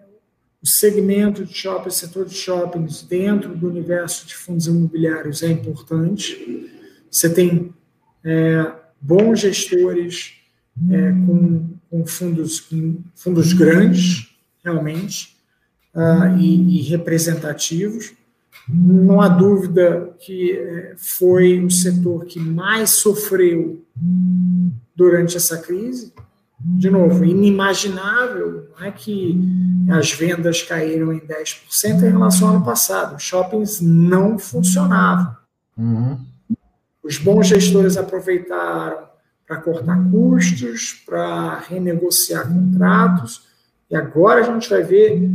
o 0.63 0.67
segmento 0.67 1.45
de 1.45 1.53
shopping, 1.53 1.89
o 1.89 1.91
setor 1.91 2.25
de 2.25 2.33
shoppings 2.33 3.03
dentro 3.03 3.55
do 3.55 3.67
universo 3.67 4.25
de 4.25 4.35
fundos 4.35 4.65
imobiliários 4.65 5.43
é 5.43 5.47
importante. 5.51 6.71
Você 7.09 7.31
tem 7.31 7.71
é, 8.23 8.71
bons 8.99 9.41
gestores 9.41 10.40
é, 10.89 11.11
com, 11.11 11.69
com, 11.89 12.05
fundos, 12.05 12.59
com 12.59 13.01
fundos 13.15 13.53
grandes, 13.53 14.35
realmente, 14.63 15.37
uh, 15.95 16.37
e, 16.37 16.79
e, 16.79 16.81
representativos. 16.89 18.13
Não 18.69 19.19
há 19.19 19.27
dúvida 19.27 20.15
que 20.19 20.53
é, 20.53 20.93
foi 20.97 21.63
o 21.63 21.69
setor 21.69 22.25
que 22.25 22.39
mais 22.39 22.91
sofreu 22.91 23.83
durante 24.95 25.35
essa 25.35 25.57
crise. 25.57 26.13
De 26.59 26.91
novo, 26.91 27.25
inimaginável 27.25 28.69
não 28.69 28.85
é 28.85 28.91
que 28.91 29.35
as 29.89 30.11
vendas 30.11 30.61
caíram 30.61 31.11
em 31.11 31.19
10% 31.19 32.03
em 32.03 32.11
relação 32.11 32.49
ao 32.49 32.55
ano 32.57 32.65
passado. 32.65 33.15
Os 33.15 33.23
shoppings 33.23 33.81
não 33.81 34.37
funcionavam. 34.37 35.35
Uhum. 35.75 36.19
Os 37.03 37.17
bons 37.17 37.47
gestores 37.47 37.97
aproveitaram 37.97 39.10
para 39.51 39.59
cortar 39.59 40.09
custos, 40.09 41.03
para 41.05 41.57
renegociar 41.59 42.47
contratos. 42.47 43.49
E 43.89 43.95
agora 43.97 44.39
a 44.39 44.43
gente 44.43 44.69
vai 44.69 44.81
ver 44.81 45.29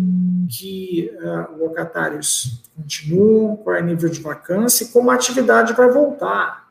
que 0.48 1.12
uh, 1.20 1.58
locatários 1.58 2.62
continuam, 2.74 3.56
qual 3.56 3.76
é 3.76 3.82
o 3.82 3.84
nível 3.84 4.08
de 4.08 4.22
vacância 4.22 4.84
e 4.84 4.88
como 4.88 5.10
a 5.10 5.14
atividade 5.14 5.74
vai 5.74 5.90
voltar. 5.90 6.66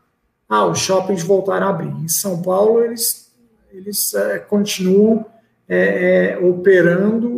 Ah, 0.49 0.65
os 0.65 0.79
shoppings 0.79 1.21
voltaram 1.21 1.67
a 1.67 1.69
abrir. 1.69 1.93
Em 2.03 2.07
São 2.07 2.41
Paulo, 2.41 2.83
eles, 2.83 3.31
eles 3.71 4.13
uh, 4.13 4.43
continuam 4.49 5.23
é, 5.69 6.31
é, 6.31 6.37
operando 6.39 7.34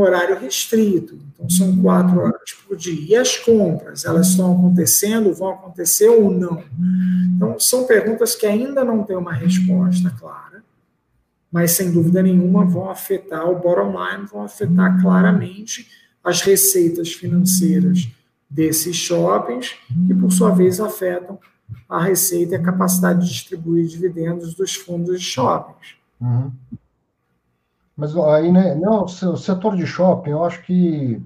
horário 0.00 0.38
restrito. 0.38 1.18
Então, 1.32 1.48
são 1.48 1.76
quatro 1.82 2.18
horas 2.20 2.52
por 2.66 2.76
dia. 2.76 3.06
E 3.08 3.16
as 3.16 3.36
compras, 3.36 4.04
elas 4.04 4.28
estão 4.28 4.52
acontecendo, 4.52 5.34
vão 5.34 5.50
acontecer 5.50 6.08
ou 6.08 6.30
não? 6.30 6.62
Então, 7.34 7.58
são 7.58 7.86
perguntas 7.86 8.34
que 8.34 8.46
ainda 8.46 8.84
não 8.84 9.02
têm 9.02 9.16
uma 9.16 9.32
resposta 9.32 10.10
clara, 10.18 10.62
mas, 11.50 11.72
sem 11.72 11.90
dúvida 11.90 12.22
nenhuma, 12.22 12.64
vão 12.64 12.90
afetar 12.90 13.48
o 13.48 13.58
bottom 13.58 13.92
line, 13.92 14.26
vão 14.26 14.42
afetar 14.42 15.00
claramente 15.00 15.88
as 16.22 16.42
receitas 16.42 17.12
financeiras 17.12 18.08
desses 18.48 18.96
shoppings, 18.96 19.76
que, 20.06 20.14
por 20.14 20.32
sua 20.32 20.50
vez, 20.50 20.80
afetam 20.80 21.38
a 21.88 22.02
receita 22.02 22.54
e 22.54 22.58
a 22.58 22.62
capacidade 22.62 23.24
de 23.24 23.32
distribuir 23.32 23.86
dividendos 23.86 24.54
dos 24.54 24.74
fundos 24.74 25.20
de 25.20 25.26
shoppings. 25.26 25.94
Uhum. 26.20 26.50
Mas 27.96 28.14
aí, 28.16 28.52
né, 28.52 28.74
não, 28.74 29.04
o 29.04 29.36
setor 29.36 29.74
de 29.74 29.86
shopping, 29.86 30.30
eu 30.30 30.44
acho 30.44 30.62
que 30.64 31.22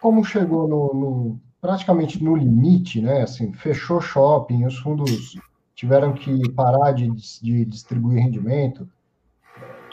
como 0.00 0.24
chegou 0.24 0.66
no, 0.66 0.94
no, 0.94 1.40
praticamente 1.60 2.24
no 2.24 2.34
limite, 2.34 3.02
né, 3.02 3.22
assim, 3.22 3.52
fechou 3.52 4.00
shopping, 4.00 4.64
os 4.64 4.78
fundos 4.78 5.38
tiveram 5.74 6.14
que 6.14 6.50
parar 6.52 6.92
de, 6.92 7.10
de 7.42 7.64
distribuir 7.66 8.22
rendimento, 8.22 8.88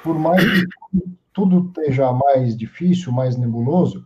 por 0.01 0.17
mais 0.17 0.41
que 0.41 0.67
tudo 1.33 1.67
esteja 1.67 2.11
mais 2.13 2.55
difícil, 2.55 3.11
mais 3.11 3.35
nebuloso, 3.35 4.05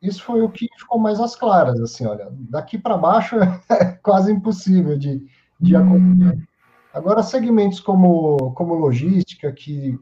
isso 0.00 0.24
foi 0.24 0.42
o 0.42 0.48
que 0.48 0.68
ficou 0.76 0.98
mais 0.98 1.20
às 1.20 1.36
claras, 1.36 1.78
assim, 1.80 2.06
olha, 2.06 2.28
daqui 2.30 2.78
para 2.78 2.96
baixo 2.96 3.36
é 3.70 3.84
quase 4.02 4.32
impossível 4.32 4.98
de, 4.98 5.24
de 5.60 5.76
acontecer. 5.76 6.48
Agora, 6.92 7.22
segmentos 7.22 7.78
como, 7.78 8.52
como 8.52 8.74
logística, 8.74 9.50
que 9.52 9.98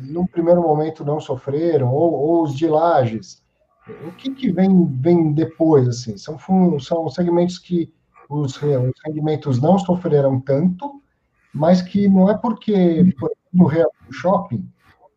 no 0.00 0.26
primeiro 0.26 0.62
momento 0.62 1.04
não 1.04 1.20
sofreram, 1.20 1.92
ou, 1.92 2.12
ou 2.12 2.42
os 2.42 2.54
de 2.54 2.66
lajes. 2.66 3.42
O 4.06 4.12
que, 4.12 4.30
que 4.30 4.52
vem, 4.52 4.86
vem 4.86 5.32
depois? 5.32 5.88
Assim? 5.88 6.16
São, 6.16 6.38
são 6.78 7.08
segmentos 7.08 7.58
que 7.58 7.92
os, 8.28 8.56
os 8.56 8.92
rendimentos 9.04 9.60
não 9.60 9.78
sofreram 9.78 10.40
tanto, 10.40 11.02
mas 11.52 11.82
que 11.82 12.08
não 12.08 12.30
é 12.30 12.36
porque, 12.36 12.72
por 13.18 13.30
exemplo, 13.30 13.92
no 14.06 14.12
shopping, 14.12 14.66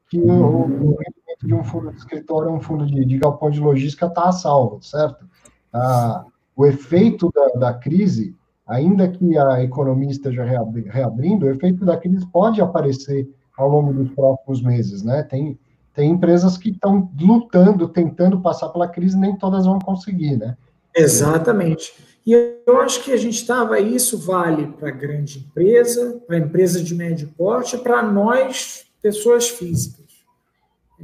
que 0.09 0.19
o, 0.19 0.31
o, 0.31 0.89
rendimento 0.97 1.45
de 1.45 1.53
um 1.53 1.63
fundo 1.63 1.91
de 1.91 1.97
escritório, 1.97 2.51
um 2.51 2.59
fundo 2.59 2.85
de, 2.85 3.05
de 3.05 3.17
galpão 3.17 3.49
de 3.49 3.59
logística 3.59 4.07
está 4.07 4.29
a 4.29 4.31
salvo, 4.31 4.81
certo? 4.81 5.25
Ah, 5.71 6.25
o 6.55 6.65
efeito 6.65 7.31
da, 7.33 7.47
da 7.59 7.73
crise, 7.73 8.35
ainda 8.65 9.07
que 9.07 9.37
a 9.37 9.63
economia 9.63 10.09
esteja 10.09 10.43
reabrindo, 10.43 11.45
o 11.45 11.49
efeito 11.49 11.85
da 11.85 11.97
crise 11.97 12.25
pode 12.27 12.61
aparecer 12.61 13.29
ao 13.57 13.69
longo 13.69 13.93
dos 13.93 14.13
próximos 14.13 14.61
meses, 14.61 15.03
né? 15.03 15.23
Tem, 15.23 15.57
tem 15.93 16.11
empresas 16.11 16.57
que 16.57 16.69
estão 16.69 17.09
lutando, 17.19 17.87
tentando 17.87 18.41
passar 18.41 18.69
pela 18.69 18.87
crise, 18.87 19.17
nem 19.17 19.37
todas 19.37 19.65
vão 19.65 19.79
conseguir, 19.79 20.37
né? 20.37 20.57
Exatamente. 20.95 21.93
E 22.25 22.33
eu 22.65 22.81
acho 22.81 23.03
que 23.03 23.11
a 23.11 23.17
gente 23.17 23.35
estava, 23.35 23.79
isso 23.79 24.17
vale 24.17 24.67
para 24.67 24.89
grande 24.89 25.39
empresa, 25.39 26.21
para 26.25 26.37
empresa 26.37 26.83
de 26.83 26.95
médio 26.95 27.31
porte, 27.37 27.77
para 27.77 28.01
nós, 28.01 28.85
pessoas 29.01 29.47
físicas. 29.47 30.05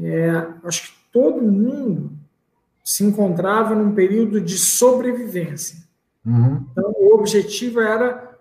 É, 0.01 0.47
acho 0.63 0.83
que 0.83 0.93
todo 1.11 1.41
mundo 1.41 2.11
se 2.83 3.03
encontrava 3.03 3.75
num 3.75 3.93
período 3.93 4.41
de 4.41 4.57
sobrevivência. 4.57 5.77
Uhum. 6.25 6.65
Então, 6.71 6.93
o 6.97 7.13
objetivo 7.13 7.81
era: 7.81 8.37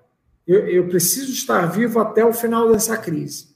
eu, 0.47 0.67
eu 0.67 0.89
preciso 0.89 1.33
estar 1.33 1.67
vivo 1.67 2.01
até 2.01 2.25
o 2.25 2.33
final 2.33 2.71
dessa 2.73 2.97
crise. 2.97 3.50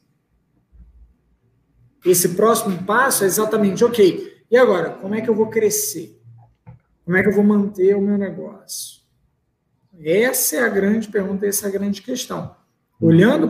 Esse 2.05 2.30
próximo 2.30 2.82
passo 2.84 3.24
é 3.24 3.26
exatamente, 3.26 3.84
ok, 3.84 4.44
e 4.50 4.57
agora? 4.57 4.90
Como 4.90 5.14
é 5.14 5.20
que 5.20 5.28
eu 5.28 5.34
vou 5.34 5.48
crescer? 5.48 6.20
Como 7.05 7.16
é 7.16 7.22
que 7.22 7.28
eu 7.28 7.34
vou 7.34 7.44
manter 7.44 7.96
o 7.96 8.00
meu 8.00 8.18
negócio? 8.18 9.02
Essa 10.02 10.57
é 10.57 10.61
a 10.61 10.68
grande 10.68 11.09
pergunta, 11.09 11.46
essa 11.46 11.66
é 11.66 11.68
a 11.68 11.72
grande 11.72 12.02
questão. 12.02 12.55
Olhando 13.00 13.48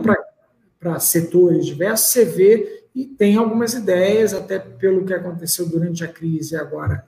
para 0.79 0.99
setores 0.99 1.65
diversos, 1.65 2.09
você 2.09 2.25
vê 2.25 2.85
e 2.93 3.05
tem 3.05 3.35
algumas 3.35 3.73
ideias, 3.73 4.33
até 4.33 4.57
pelo 4.57 5.05
que 5.05 5.13
aconteceu 5.13 5.67
durante 5.67 6.03
a 6.03 6.07
crise 6.07 6.55
agora. 6.55 7.05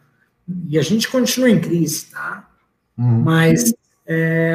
E 0.67 0.77
a 0.77 0.81
gente 0.81 1.09
continua 1.09 1.49
em 1.49 1.61
crise, 1.61 2.07
tá? 2.11 2.49
Uhum. 2.97 3.21
Mas 3.21 3.73
é, 4.05 4.53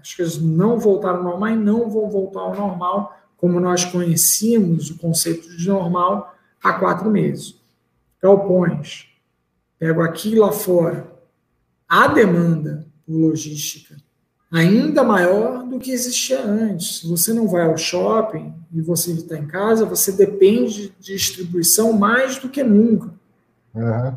as 0.00 0.14
coisas 0.14 0.38
não 0.38 0.78
voltaram 0.78 1.18
ao 1.18 1.24
normal 1.24 1.50
e 1.50 1.56
não 1.56 1.88
vão 1.88 2.10
voltar 2.10 2.40
ao 2.40 2.54
normal 2.54 3.19
como 3.40 3.58
nós 3.58 3.84
conhecíamos 3.84 4.90
o 4.90 4.98
conceito 4.98 5.56
de 5.56 5.68
normal 5.68 6.36
há 6.62 6.74
quatro 6.74 7.10
meses. 7.10 7.58
Galpões. 8.22 9.08
Pego 9.78 10.02
aqui 10.02 10.34
lá 10.34 10.52
fora. 10.52 11.10
A 11.88 12.06
demanda 12.06 12.86
por 13.06 13.14
logística 13.14 13.96
ainda 14.50 15.04
maior 15.04 15.62
do 15.64 15.78
que 15.78 15.92
existia 15.92 16.42
antes. 16.42 16.98
Se 16.98 17.06
você 17.06 17.32
não 17.32 17.46
vai 17.46 17.66
ao 17.66 17.78
shopping 17.78 18.52
e 18.72 18.80
você 18.80 19.12
está 19.12 19.38
em 19.38 19.46
casa, 19.46 19.84
você 19.84 20.10
depende 20.10 20.92
de 20.98 21.14
distribuição 21.14 21.92
mais 21.92 22.38
do 22.38 22.48
que 22.48 22.62
nunca. 22.62 23.14
Uhum. 23.72 24.16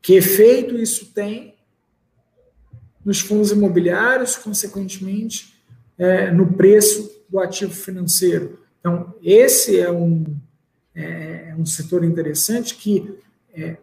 Que 0.00 0.14
efeito 0.14 0.76
isso 0.76 1.06
tem 1.12 1.54
nos 3.04 3.20
fundos 3.20 3.50
imobiliários, 3.50 4.36
consequentemente, 4.36 5.54
é, 5.98 6.30
no 6.30 6.52
preço 6.54 7.11
do 7.32 7.40
ativo 7.40 7.72
financeiro. 7.72 8.58
Então, 8.78 9.14
esse 9.22 9.80
é 9.80 9.90
um, 9.90 10.24
é, 10.94 11.48
é 11.50 11.56
um 11.58 11.64
setor 11.64 12.04
interessante 12.04 12.76
que 12.76 13.18
é, 13.54 13.78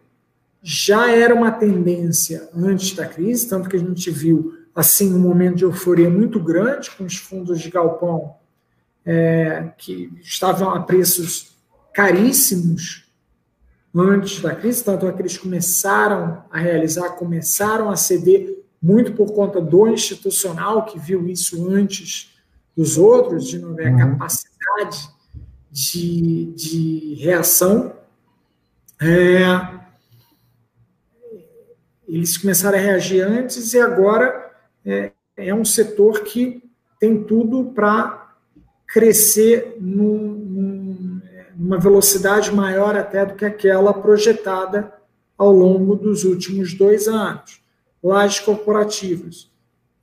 já 0.62 1.10
era 1.10 1.34
uma 1.34 1.50
tendência 1.50 2.48
antes 2.54 2.94
da 2.94 3.06
crise, 3.06 3.48
tanto 3.48 3.68
que 3.68 3.76
a 3.76 3.80
gente 3.80 4.08
viu 4.10 4.54
assim 4.72 5.12
um 5.12 5.18
momento 5.18 5.56
de 5.56 5.64
euforia 5.64 6.08
muito 6.08 6.38
grande 6.38 6.90
com 6.92 7.04
os 7.04 7.16
fundos 7.16 7.60
de 7.60 7.70
galpão 7.70 8.36
é, 9.04 9.72
que 9.76 10.12
estavam 10.22 10.70
a 10.70 10.80
preços 10.80 11.56
caríssimos 11.92 13.10
antes 13.92 14.40
da 14.40 14.54
crise, 14.54 14.84
tanto 14.84 15.08
é 15.08 15.12
que 15.12 15.20
eles 15.20 15.36
começaram 15.36 16.44
a 16.52 16.60
realizar, 16.60 17.10
começaram 17.16 17.90
a 17.90 17.96
ceder 17.96 18.62
muito 18.80 19.12
por 19.12 19.32
conta 19.32 19.60
do 19.60 19.88
institucional 19.88 20.84
que 20.84 20.98
viu 20.98 21.26
isso 21.26 21.68
antes 21.68 22.30
dos 22.76 22.96
outros, 22.96 23.46
de 23.46 23.58
não 23.58 23.74
ver 23.74 23.88
a 23.88 23.90
uhum. 23.90 23.98
capacidade 23.98 25.10
de, 25.70 26.46
de 26.54 27.14
reação. 27.20 27.94
É, 29.00 29.80
eles 32.08 32.36
começaram 32.36 32.76
a 32.76 32.80
reagir 32.80 33.22
antes 33.22 33.72
e 33.72 33.80
agora 33.80 34.50
é, 34.84 35.12
é 35.36 35.54
um 35.54 35.64
setor 35.64 36.22
que 36.22 36.62
tem 36.98 37.22
tudo 37.22 37.66
para 37.72 38.34
crescer 38.86 39.76
num, 39.80 40.18
num, 40.18 41.22
numa 41.56 41.78
velocidade 41.78 42.52
maior 42.52 42.96
até 42.96 43.24
do 43.24 43.34
que 43.34 43.44
aquela 43.44 43.94
projetada 43.94 44.92
ao 45.38 45.52
longo 45.52 45.94
dos 45.94 46.24
últimos 46.24 46.74
dois 46.74 47.08
anos. 47.08 47.62
Lajes 48.02 48.40
corporativas. 48.40 49.50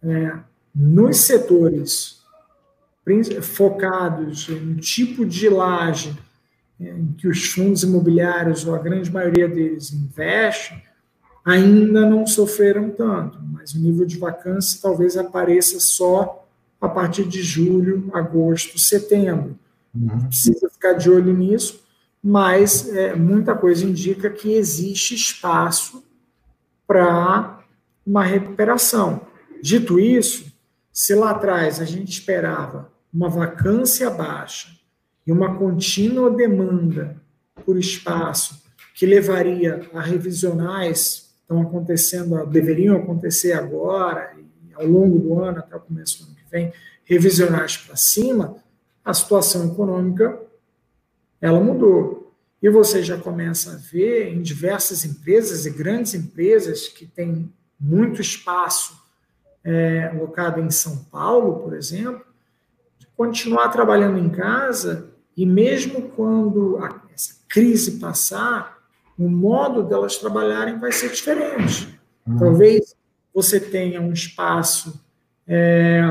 É, 0.01 0.39
nos 0.74 1.18
setores 1.18 2.16
focados 3.41 4.47
no 4.49 4.75
tipo 4.75 5.25
de 5.25 5.49
laje 5.49 6.17
é, 6.79 6.89
em 6.89 7.11
que 7.13 7.27
os 7.27 7.51
fundos 7.51 7.83
imobiliários, 7.83 8.65
ou 8.65 8.75
a 8.75 8.79
grande 8.79 9.11
maioria 9.11 9.47
deles, 9.47 9.91
investem, 9.91 10.81
ainda 11.43 12.07
não 12.07 12.27
sofreram 12.27 12.89
tanto, 12.91 13.39
mas 13.41 13.73
o 13.73 13.79
nível 13.79 14.05
de 14.05 14.17
vacância 14.17 14.79
talvez 14.81 15.17
apareça 15.17 15.79
só 15.79 16.45
a 16.79 16.87
partir 16.87 17.25
de 17.25 17.41
julho, 17.41 18.09
agosto, 18.13 18.77
setembro. 18.77 19.57
Uhum. 19.95 20.27
Precisa 20.27 20.69
ficar 20.69 20.93
de 20.93 21.09
olho 21.09 21.33
nisso, 21.33 21.83
mas 22.23 22.87
é, 22.93 23.15
muita 23.15 23.55
coisa 23.55 23.83
indica 23.83 24.29
que 24.29 24.53
existe 24.53 25.15
espaço 25.15 26.03
para 26.85 27.59
uma 28.05 28.23
recuperação. 28.23 29.21
Dito 29.61 29.99
isso, 29.99 30.45
se 30.93 31.15
lá 31.15 31.31
atrás 31.31 31.81
a 31.81 31.85
gente 31.85 32.11
esperava 32.11 32.91
uma 33.18 33.30
vacância 33.30 34.11
baixa 34.11 34.70
e 35.26 35.32
uma 35.32 35.57
contínua 35.57 36.30
demanda 36.30 37.20
por 37.65 37.76
espaço 37.76 38.61
que 38.93 39.07
levaria 39.07 39.89
a 39.91 40.01
revisionais 40.01 41.34
estão 41.41 41.59
acontecendo, 41.63 42.45
deveriam 42.45 42.95
acontecer 42.95 43.53
agora, 43.53 44.36
ao 44.76 44.86
longo 44.86 45.18
do 45.18 45.39
ano, 45.41 45.57
até 45.57 45.76
o 45.76 45.80
começo 45.80 46.20
do 46.20 46.28
ano 46.28 46.36
que 46.36 46.51
vem, 46.51 46.72
revisionais 47.05 47.76
para 47.76 47.95
cima, 47.95 48.57
a 49.03 49.13
situação 49.15 49.65
econômica 49.65 50.39
ela 51.41 51.59
mudou. 51.59 52.36
E 52.61 52.70
você 52.70 53.01
já 53.01 53.18
começa 53.18 53.74
a 53.74 53.78
ver 53.78 54.28
em 54.32 54.43
diversas 54.43 55.05
empresas 55.05 55.65
e 55.65 55.72
grandes 55.72 56.13
empresas 56.13 56.88
que 56.88 57.07
têm 57.07 57.51
muito 57.80 58.22
espaço 58.22 58.95
é, 59.63 60.11
locado 60.13 60.61
em 60.61 60.70
São 60.70 60.97
Paulo, 61.05 61.63
por 61.63 61.74
exemplo, 61.74 62.26
continuar 63.18 63.70
trabalhando 63.70 64.20
em 64.20 64.30
casa 64.30 65.09
e 65.36 65.45
mesmo 65.45 66.03
quando 66.09 66.78
a, 66.78 67.01
essa 67.13 67.36
crise 67.49 67.99
passar, 67.99 68.78
o 69.18 69.28
modo 69.28 69.84
delas 69.84 70.18
trabalharem 70.18 70.80
vai 70.80 70.91
ser 70.91 71.09
diferente. 71.09 71.99
Uhum. 72.26 72.38
Talvez 72.38 72.95
você 73.34 73.59
tenha 73.59 73.99
um 73.99 74.13
espaço 74.13 75.03
é, 75.47 76.01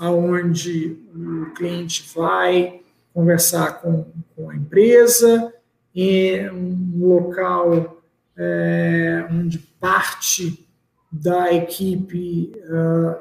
onde 0.00 0.98
o 1.14 1.54
cliente 1.54 2.10
vai 2.14 2.80
conversar 3.14 3.80
com, 3.80 4.06
com 4.34 4.50
a 4.50 4.56
empresa, 4.56 5.52
em 5.94 6.50
um 6.50 7.06
local 7.06 8.02
é, 8.36 9.28
onde 9.30 9.58
parte 9.58 10.66
da 11.12 11.52
equipe 11.52 12.52
uh, 12.64 13.16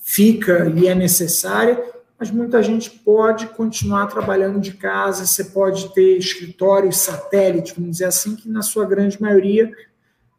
fica 0.00 0.72
e 0.74 0.88
é 0.88 0.94
necessária, 0.94 1.91
mas 2.22 2.30
muita 2.30 2.62
gente 2.62 2.88
pode 2.88 3.48
continuar 3.48 4.06
trabalhando 4.06 4.60
de 4.60 4.74
casa, 4.74 5.26
você 5.26 5.42
pode 5.42 5.92
ter 5.92 6.16
escritórios 6.16 6.98
satélite, 6.98 7.74
vamos 7.74 7.90
dizer 7.90 8.04
assim, 8.04 8.36
que 8.36 8.48
na 8.48 8.62
sua 8.62 8.86
grande 8.86 9.20
maioria 9.20 9.72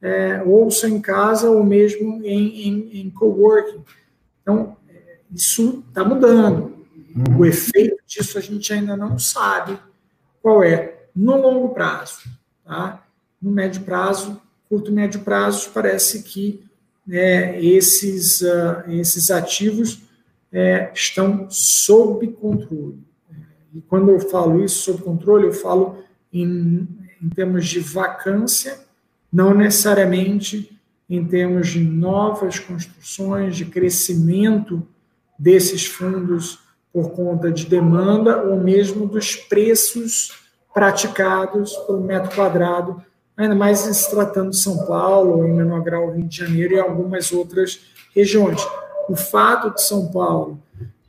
é, 0.01 0.41
ou 0.45 0.71
são 0.71 0.89
em 0.89 1.01
casa 1.01 1.49
ou 1.49 1.61
mesmo 1.61 2.23
em, 2.23 2.69
em, 2.69 3.01
em 3.01 3.09
coworking. 3.09 3.83
Então, 4.41 4.77
isso 5.29 5.83
está 5.89 6.05
mudando. 6.05 6.73
Uhum. 7.13 7.39
O 7.39 7.45
efeito 7.45 7.97
disso 8.07 8.37
a 8.37 8.41
gente 8.41 8.71
ainda 8.71 8.95
não 8.95 9.19
sabe 9.19 9.77
qual 10.41 10.63
é 10.63 11.07
no 11.13 11.35
longo 11.35 11.73
prazo. 11.73 12.21
Tá? 12.63 13.03
No 13.41 13.51
médio 13.51 13.81
prazo, 13.81 14.41
curto 14.69 14.89
e 14.89 14.93
médio 14.93 15.19
prazo, 15.19 15.69
parece 15.73 16.23
que 16.23 16.63
é, 17.11 17.61
esses, 17.61 18.39
uh, 18.39 18.89
esses 18.89 19.29
ativos 19.29 20.02
é, 20.53 20.91
estão 20.93 21.47
sob 21.49 22.27
controle. 22.27 22.99
E 23.73 23.81
quando 23.81 24.11
eu 24.11 24.19
falo 24.19 24.63
isso 24.63 24.83
sob 24.83 25.01
controle, 25.01 25.47
eu 25.47 25.53
falo 25.53 25.97
em, 26.31 26.87
em 27.21 27.29
termos 27.29 27.65
de 27.67 27.79
vacância, 27.79 28.79
não 29.31 29.55
necessariamente 29.55 30.79
em 31.09 31.25
termos 31.25 31.69
de 31.69 31.83
novas 31.83 32.59
construções, 32.59 33.55
de 33.55 33.65
crescimento 33.65 34.87
desses 35.37 35.85
fundos 35.85 36.59
por 36.93 37.11
conta 37.11 37.51
de 37.51 37.65
demanda 37.65 38.43
ou 38.43 38.59
mesmo 38.59 39.07
dos 39.07 39.35
preços 39.35 40.43
praticados 40.71 41.75
pelo 41.87 42.01
metro 42.01 42.35
quadrado, 42.35 43.03
ainda 43.35 43.55
mais 43.55 43.79
se 43.79 44.09
tratando 44.11 44.51
de 44.51 44.57
São 44.57 44.85
Paulo, 44.85 45.47
em 45.47 45.53
menor 45.53 45.81
grau 45.81 46.11
Rio 46.11 46.27
de 46.27 46.37
Janeiro 46.37 46.75
e 46.75 46.79
algumas 46.79 47.31
outras 47.31 47.81
regiões 48.15 48.61
o 49.09 49.15
fato 49.15 49.73
de 49.73 49.81
São 49.81 50.11
Paulo 50.11 50.61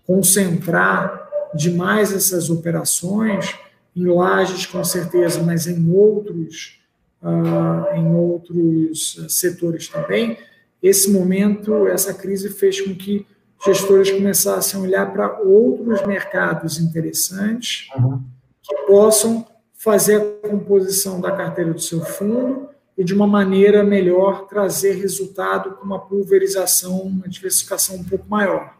concentrar 0.06 1.28
demais 1.54 2.12
essas 2.12 2.50
operações 2.50 3.54
em 3.96 4.06
lajes, 4.06 4.66
com 4.66 4.82
certeza, 4.82 5.42
mas 5.42 5.66
em 5.66 5.90
outros, 5.90 6.80
uh, 7.22 7.94
em 7.94 8.14
outros 8.14 9.24
setores 9.28 9.88
também, 9.88 10.36
esse 10.82 11.10
momento, 11.10 11.86
essa 11.86 12.12
crise 12.12 12.50
fez 12.50 12.80
com 12.80 12.94
que 12.94 13.26
gestores 13.64 14.10
começassem 14.10 14.78
a 14.78 14.82
olhar 14.82 15.12
para 15.12 15.40
outros 15.40 16.04
mercados 16.06 16.78
interessantes 16.78 17.88
uhum. 17.96 18.20
que 18.62 18.74
possam 18.86 19.46
fazer 19.72 20.20
a 20.42 20.48
composição 20.48 21.20
da 21.20 21.30
carteira 21.30 21.72
do 21.72 21.80
seu 21.80 22.00
fundo 22.00 22.68
e, 22.96 23.04
de 23.04 23.14
uma 23.14 23.26
maneira 23.26 23.82
melhor, 23.82 24.46
trazer 24.46 24.94
resultado 24.94 25.72
com 25.72 25.84
uma 25.84 25.98
pulverização, 25.98 27.00
uma 27.00 27.28
diversificação 27.28 27.96
um 27.96 28.04
pouco 28.04 28.28
maior. 28.28 28.74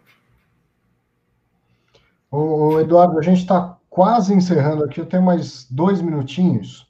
O 2.31 2.81
Eduardo, 2.81 3.19
a 3.19 3.23
gente 3.23 3.41
está 3.41 3.77
quase 3.89 4.35
encerrando 4.35 4.85
aqui, 4.85 5.01
eu 5.01 5.07
tenho 5.07 5.23
mais 5.23 5.67
dois 5.71 6.01
minutinhos 6.01 6.87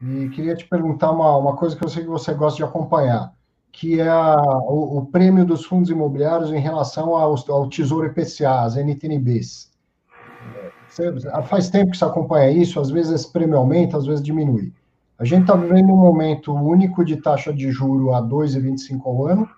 e 0.00 0.28
queria 0.30 0.54
te 0.54 0.66
perguntar 0.66 1.10
uma, 1.10 1.36
uma 1.36 1.56
coisa 1.56 1.76
que 1.76 1.84
eu 1.84 1.88
sei 1.88 2.02
que 2.02 2.08
você 2.08 2.32
gosta 2.32 2.56
de 2.56 2.64
acompanhar 2.64 3.36
que 3.76 4.00
é 4.00 4.08
a, 4.08 4.34
o, 4.62 4.98
o, 4.98 5.06
prêmio 5.06 5.44
dos 5.44 5.66
fundos 5.66 5.90
imobiliários 5.90 6.50
em 6.50 6.58
relação 6.58 7.14
ao, 7.14 7.34
ao 7.52 7.68
Tesouro 7.68 8.06
IPCA, 8.06 8.62
as 8.62 8.74
NTNBs. 8.74 9.70
Faz 11.46 11.68
tempo 11.68 11.90
que 11.90 11.98
você 11.98 12.04
acompanha 12.06 12.50
isso, 12.50 12.80
às 12.80 12.88
vezes 12.90 13.12
esse 13.12 13.30
prêmio 13.30 13.58
aumenta, 13.58 13.98
às 13.98 14.06
vezes 14.06 14.24
diminui. 14.24 14.72
A 15.18 15.24
gente 15.24 15.42
está 15.42 15.56
vivendo 15.56 15.92
um 15.92 15.96
momento 15.96 16.52
único 16.52 17.04
de 17.04 17.16
taxa 17.16 17.52
de 17.52 17.70
juro 17.70 18.14
a 18.14 18.22
2,25 18.22 19.00
ao 19.06 19.26
ano, 19.26 19.48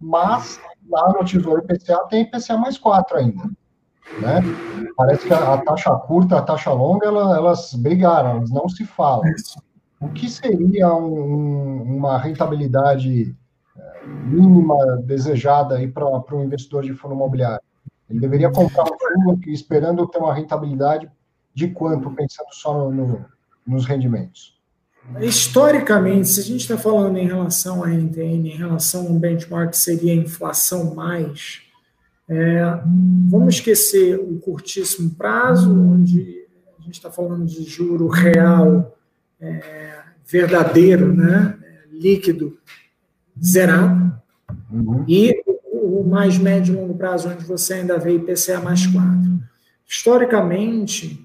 mas 0.00 0.60
lá 0.88 1.12
no 1.12 1.24
Tesouro 1.24 1.60
IPCA 1.64 2.06
tem 2.08 2.22
IPCA 2.22 2.56
mais 2.56 2.78
4 2.78 3.18
ainda. 3.18 3.42
Né? 4.20 4.40
Parece 4.96 5.26
que 5.26 5.34
a, 5.34 5.54
a 5.54 5.58
taxa 5.58 5.90
curta, 5.96 6.38
a 6.38 6.42
taxa 6.42 6.72
longa, 6.72 7.06
ela, 7.06 7.36
elas 7.36 7.74
brigaram, 7.74 8.36
elas 8.36 8.50
não 8.50 8.68
se 8.68 8.84
falam. 8.84 9.24
O 10.00 10.08
que 10.10 10.30
seria 10.30 10.94
um, 10.94 11.82
uma 11.82 12.16
rentabilidade 12.18 13.36
mínima 14.06 14.76
desejada 15.04 15.76
para 15.92 16.36
um 16.36 16.44
investidor 16.44 16.84
de 16.84 16.94
fundo 16.94 17.14
imobiliário? 17.14 17.62
Ele 18.08 18.20
deveria 18.20 18.50
comprar 18.50 18.84
um 18.84 18.96
fundo 18.98 19.50
esperando 19.50 20.06
ter 20.06 20.18
uma 20.18 20.32
rentabilidade 20.32 21.10
de 21.52 21.68
quanto, 21.68 22.10
pensando 22.12 22.48
só 22.52 22.72
no, 22.72 22.90
no, 22.90 23.24
nos 23.66 23.84
rendimentos? 23.84 24.57
Historicamente, 25.20 26.28
se 26.28 26.40
a 26.40 26.42
gente 26.42 26.60
está 26.60 26.76
falando 26.76 27.16
em 27.16 27.26
relação 27.26 27.82
à 27.82 27.88
NTN, 27.88 28.48
em 28.48 28.56
relação 28.56 29.06
a 29.06 29.10
um 29.10 29.18
benchmark 29.18 29.70
que 29.70 29.76
seria 29.76 30.12
a 30.12 30.16
inflação 30.16 30.94
mais, 30.94 31.62
é, 32.28 32.62
vamos 33.30 33.54
esquecer 33.54 34.18
o 34.20 34.38
curtíssimo 34.38 35.10
prazo, 35.10 35.72
onde 35.72 36.46
a 36.78 36.82
gente 36.82 36.94
está 36.94 37.10
falando 37.10 37.46
de 37.46 37.64
juro 37.64 38.06
real 38.06 38.98
é, 39.40 40.02
verdadeiro, 40.26 41.14
né, 41.14 41.58
líquido, 41.90 42.58
zerado, 43.42 44.12
uhum. 44.70 45.04
e 45.08 45.42
o, 45.72 46.04
mais 46.04 46.36
médio 46.36 46.74
e 46.74 46.76
longo 46.76 46.94
prazo, 46.94 47.30
onde 47.30 47.44
você 47.44 47.74
ainda 47.74 47.98
vê 47.98 48.14
IPCA 48.14 48.60
mais 48.60 48.86
4. 48.86 49.08
Historicamente, 49.86 51.24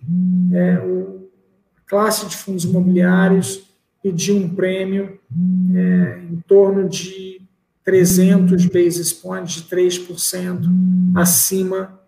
é, 0.54 0.78
o, 0.80 1.30
a 1.78 1.90
classe 1.90 2.26
de 2.28 2.38
fundos 2.38 2.64
imobiliários 2.64 3.73
pediu 4.04 4.36
um 4.36 4.50
prêmio 4.50 5.18
é, 5.74 6.20
em 6.30 6.36
torno 6.46 6.90
de 6.90 7.42
300 7.86 8.66
basis 8.66 9.14
points, 9.14 9.56
de 9.56 9.64
3% 9.64 10.60
acima 11.16 12.00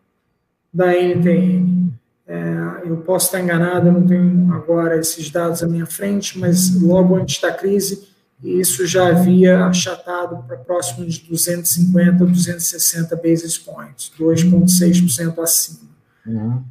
da 0.74 0.92
NTN. 0.92 1.94
É, 2.28 2.82
eu 2.86 2.98
posso 2.98 3.28
estar 3.28 3.40
enganado, 3.40 3.88
eu 3.88 3.94
não 3.94 4.06
tenho 4.06 4.54
agora 4.54 5.00
esses 5.00 5.30
dados 5.30 5.64
à 5.64 5.68
minha 5.68 5.86
frente, 5.86 6.38
mas 6.38 6.82
logo 6.82 7.16
antes 7.16 7.40
da 7.40 7.52
crise, 7.52 8.08
isso 8.44 8.86
já 8.86 9.08
havia 9.08 9.66
achatado 9.66 10.44
para 10.46 10.58
próximo 10.58 11.06
de 11.06 11.22
250, 11.30 12.26
260 12.26 13.16
basis 13.16 13.58
points, 13.58 14.12
2,6% 14.20 15.40
acima. 15.40 15.90
Uhum. 16.26 16.64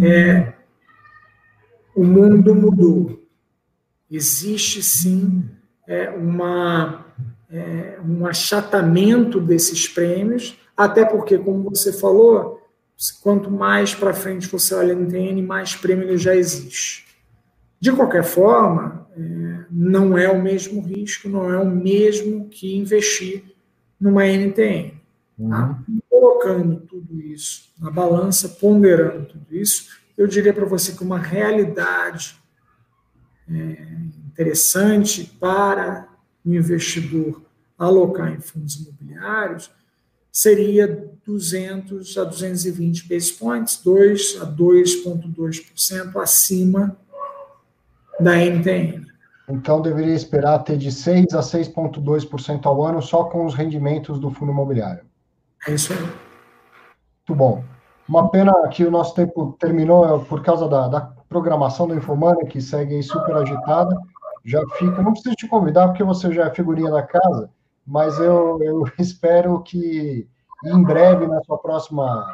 É, 0.00 0.54
o 1.94 2.04
mundo 2.04 2.54
mudou. 2.54 3.23
Existe 4.14 4.80
sim 4.80 5.44
é, 5.88 6.08
uma, 6.10 7.04
é, 7.50 7.98
um 8.06 8.24
achatamento 8.24 9.40
desses 9.40 9.88
prêmios, 9.88 10.56
até 10.76 11.04
porque, 11.04 11.36
como 11.36 11.70
você 11.70 11.92
falou, 11.92 12.60
quanto 13.22 13.50
mais 13.50 13.92
para 13.92 14.14
frente 14.14 14.46
você 14.46 14.72
olha 14.74 14.94
no 14.94 15.08
TN, 15.08 15.42
mais 15.42 15.74
prêmio 15.74 16.16
já 16.16 16.36
existe. 16.36 17.04
De 17.80 17.90
qualquer 17.90 18.22
forma, 18.22 19.08
é, 19.16 19.64
não 19.68 20.16
é 20.16 20.28
o 20.28 20.40
mesmo 20.40 20.80
risco, 20.80 21.28
não 21.28 21.52
é 21.52 21.58
o 21.58 21.66
mesmo 21.68 22.48
que 22.48 22.76
investir 22.76 23.42
numa 24.00 24.24
NTN. 24.24 24.92
Tá? 25.48 25.82
Uhum. 25.88 25.98
Colocando 26.08 26.76
tudo 26.82 27.20
isso 27.20 27.72
na 27.80 27.90
balança, 27.90 28.48
ponderando 28.48 29.26
tudo 29.26 29.46
isso, 29.50 29.88
eu 30.16 30.28
diria 30.28 30.54
para 30.54 30.64
você 30.64 30.92
que 30.92 31.02
uma 31.02 31.18
realidade 31.18 32.43
é, 33.50 33.76
interessante 34.26 35.24
para 35.38 36.08
o 36.44 36.54
investidor 36.54 37.42
alocar 37.78 38.32
em 38.32 38.40
fundos 38.40 38.76
imobiliários 38.76 39.70
seria 40.34 41.08
200 41.24 42.18
a 42.18 42.24
220 42.24 43.08
basis 43.08 43.30
points, 43.30 43.80
2 43.84 44.38
a 44.42 44.46
2,2% 44.46 46.16
acima 46.20 46.96
da 48.18 48.36
NTN. 48.36 49.06
Então, 49.48 49.80
deveria 49.80 50.14
esperar 50.14 50.58
ter 50.60 50.76
de 50.76 50.88
6% 50.88 51.34
a 51.34 51.40
6,2% 51.40 52.66
ao 52.66 52.82
ano 52.82 53.00
só 53.00 53.24
com 53.24 53.44
os 53.44 53.54
rendimentos 53.54 54.18
do 54.18 54.30
fundo 54.30 54.50
imobiliário. 54.50 55.04
É 55.68 55.74
isso 55.74 55.92
aí. 55.92 56.00
Muito 56.00 57.34
bom. 57.36 57.64
Uma 58.08 58.28
pena 58.30 58.52
que 58.68 58.84
o 58.84 58.90
nosso 58.90 59.14
tempo 59.14 59.56
terminou 59.58 60.24
por 60.24 60.42
causa 60.42 60.68
da, 60.68 60.88
da 60.88 61.00
programação 61.34 61.88
do 61.88 61.96
Infomania, 61.96 62.46
que 62.46 62.60
segue 62.60 62.94
aí 62.94 63.02
super 63.02 63.34
agitada. 63.34 64.00
Já 64.44 64.62
fica, 64.78 65.02
não 65.02 65.12
preciso 65.12 65.34
te 65.34 65.48
convidar, 65.48 65.88
porque 65.88 66.04
você 66.04 66.32
já 66.32 66.44
é 66.44 66.54
figurinha 66.54 66.92
da 66.92 67.02
casa, 67.02 67.50
mas 67.84 68.16
eu, 68.20 68.62
eu 68.62 68.84
espero 69.00 69.60
que 69.62 70.28
em 70.64 70.82
breve, 70.82 71.26
na 71.26 71.42
sua 71.42 71.58
próxima 71.58 72.24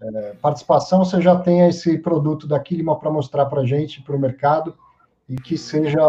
é, 0.00 0.34
participação, 0.40 1.04
você 1.04 1.20
já 1.20 1.36
tenha 1.36 1.68
esse 1.68 1.98
produto 1.98 2.46
da 2.46 2.60
Kilima 2.60 2.96
para 2.96 3.10
mostrar 3.10 3.46
para 3.46 3.62
a 3.62 3.66
gente, 3.66 4.00
para 4.02 4.14
o 4.14 4.20
mercado, 4.20 4.74
e 5.28 5.34
que 5.34 5.58
seja 5.58 6.00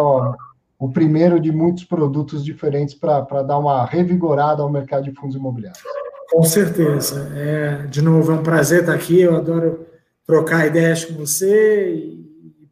o 0.77 0.89
primeiro 0.89 1.39
de 1.39 1.51
muitos 1.51 1.83
produtos 1.83 2.45
diferentes 2.45 2.93
para 2.93 3.41
dar 3.41 3.57
uma 3.57 3.85
revigorada 3.85 4.61
ao 4.61 4.69
mercado 4.69 5.05
de 5.05 5.13
fundos 5.13 5.35
imobiliários. 5.35 5.81
Com 6.29 6.43
certeza. 6.43 7.31
É, 7.35 7.87
de 7.87 8.01
novo, 8.01 8.31
é 8.31 8.35
um 8.35 8.43
prazer 8.43 8.81
estar 8.81 8.93
aqui. 8.93 9.21
Eu 9.21 9.35
adoro 9.35 9.85
trocar 10.27 10.67
ideias 10.67 11.05
com 11.05 11.15
você 11.15 11.93
e 11.93 12.25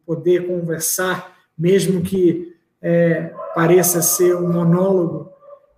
poder 0.06 0.46
conversar, 0.46 1.36
mesmo 1.56 2.02
que 2.02 2.54
é, 2.82 3.32
pareça 3.54 4.02
ser 4.02 4.36
um 4.36 4.52
monólogo 4.52 5.32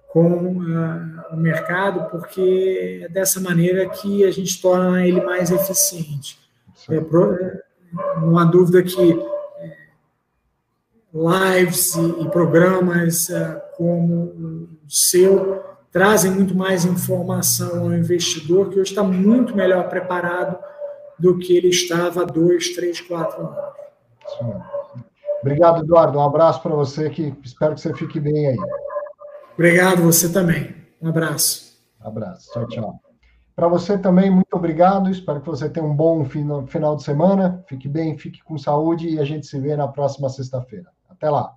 com 0.08 0.56
uh, 0.56 1.34
o 1.34 1.36
mercado, 1.36 2.10
porque 2.10 3.02
é 3.04 3.08
dessa 3.08 3.38
maneira 3.38 3.88
que 3.88 4.24
a 4.24 4.30
gente 4.30 4.60
torna 4.62 5.06
ele 5.06 5.20
mais 5.20 5.50
eficiente. 5.50 6.38
É, 6.88 6.96
é, 6.96 7.60
não 8.20 8.38
há 8.38 8.44
dúvida 8.44 8.82
que 8.82 9.18
lives 11.12 11.94
e, 11.94 12.22
e 12.22 12.30
programas 12.30 13.28
uh, 13.28 13.60
como 13.76 14.24
o 14.24 14.68
seu 14.88 15.62
trazem 15.92 16.30
muito 16.30 16.54
mais 16.54 16.84
informação 16.84 17.84
ao 17.84 17.92
investidor, 17.92 18.70
que 18.70 18.80
hoje 18.80 18.90
está 18.90 19.02
muito 19.02 19.54
melhor 19.56 19.88
preparado 19.88 20.58
do 21.18 21.38
que 21.38 21.56
ele 21.56 21.68
estava 21.68 22.22
há 22.22 22.24
dois, 22.24 22.70
três, 22.74 23.00
quatro 23.00 23.40
anos. 23.40 23.85
Obrigado, 25.40 25.82
Eduardo. 25.82 26.18
Um 26.18 26.22
abraço 26.22 26.62
para 26.62 26.74
você, 26.74 27.08
que 27.10 27.34
espero 27.44 27.74
que 27.74 27.80
você 27.80 27.94
fique 27.94 28.18
bem 28.18 28.48
aí. 28.48 28.58
Obrigado, 29.54 30.02
você 30.02 30.32
também. 30.32 30.74
Um 31.00 31.08
abraço. 31.08 31.78
Um 32.02 32.08
abraço. 32.08 32.52
Tchau, 32.52 32.66
tchau. 32.68 33.00
Para 33.54 33.68
você 33.68 33.96
também, 33.96 34.30
muito 34.30 34.54
obrigado. 34.54 35.10
Espero 35.10 35.40
que 35.40 35.46
você 35.46 35.68
tenha 35.70 35.86
um 35.86 35.96
bom 35.96 36.26
final 36.26 36.96
de 36.96 37.02
semana. 37.02 37.64
Fique 37.66 37.88
bem, 37.88 38.18
fique 38.18 38.44
com 38.44 38.58
saúde 38.58 39.08
e 39.08 39.18
a 39.18 39.24
gente 39.24 39.46
se 39.46 39.58
vê 39.58 39.74
na 39.74 39.88
próxima 39.88 40.28
sexta-feira. 40.28 40.90
Até 41.08 41.30
lá. 41.30 41.54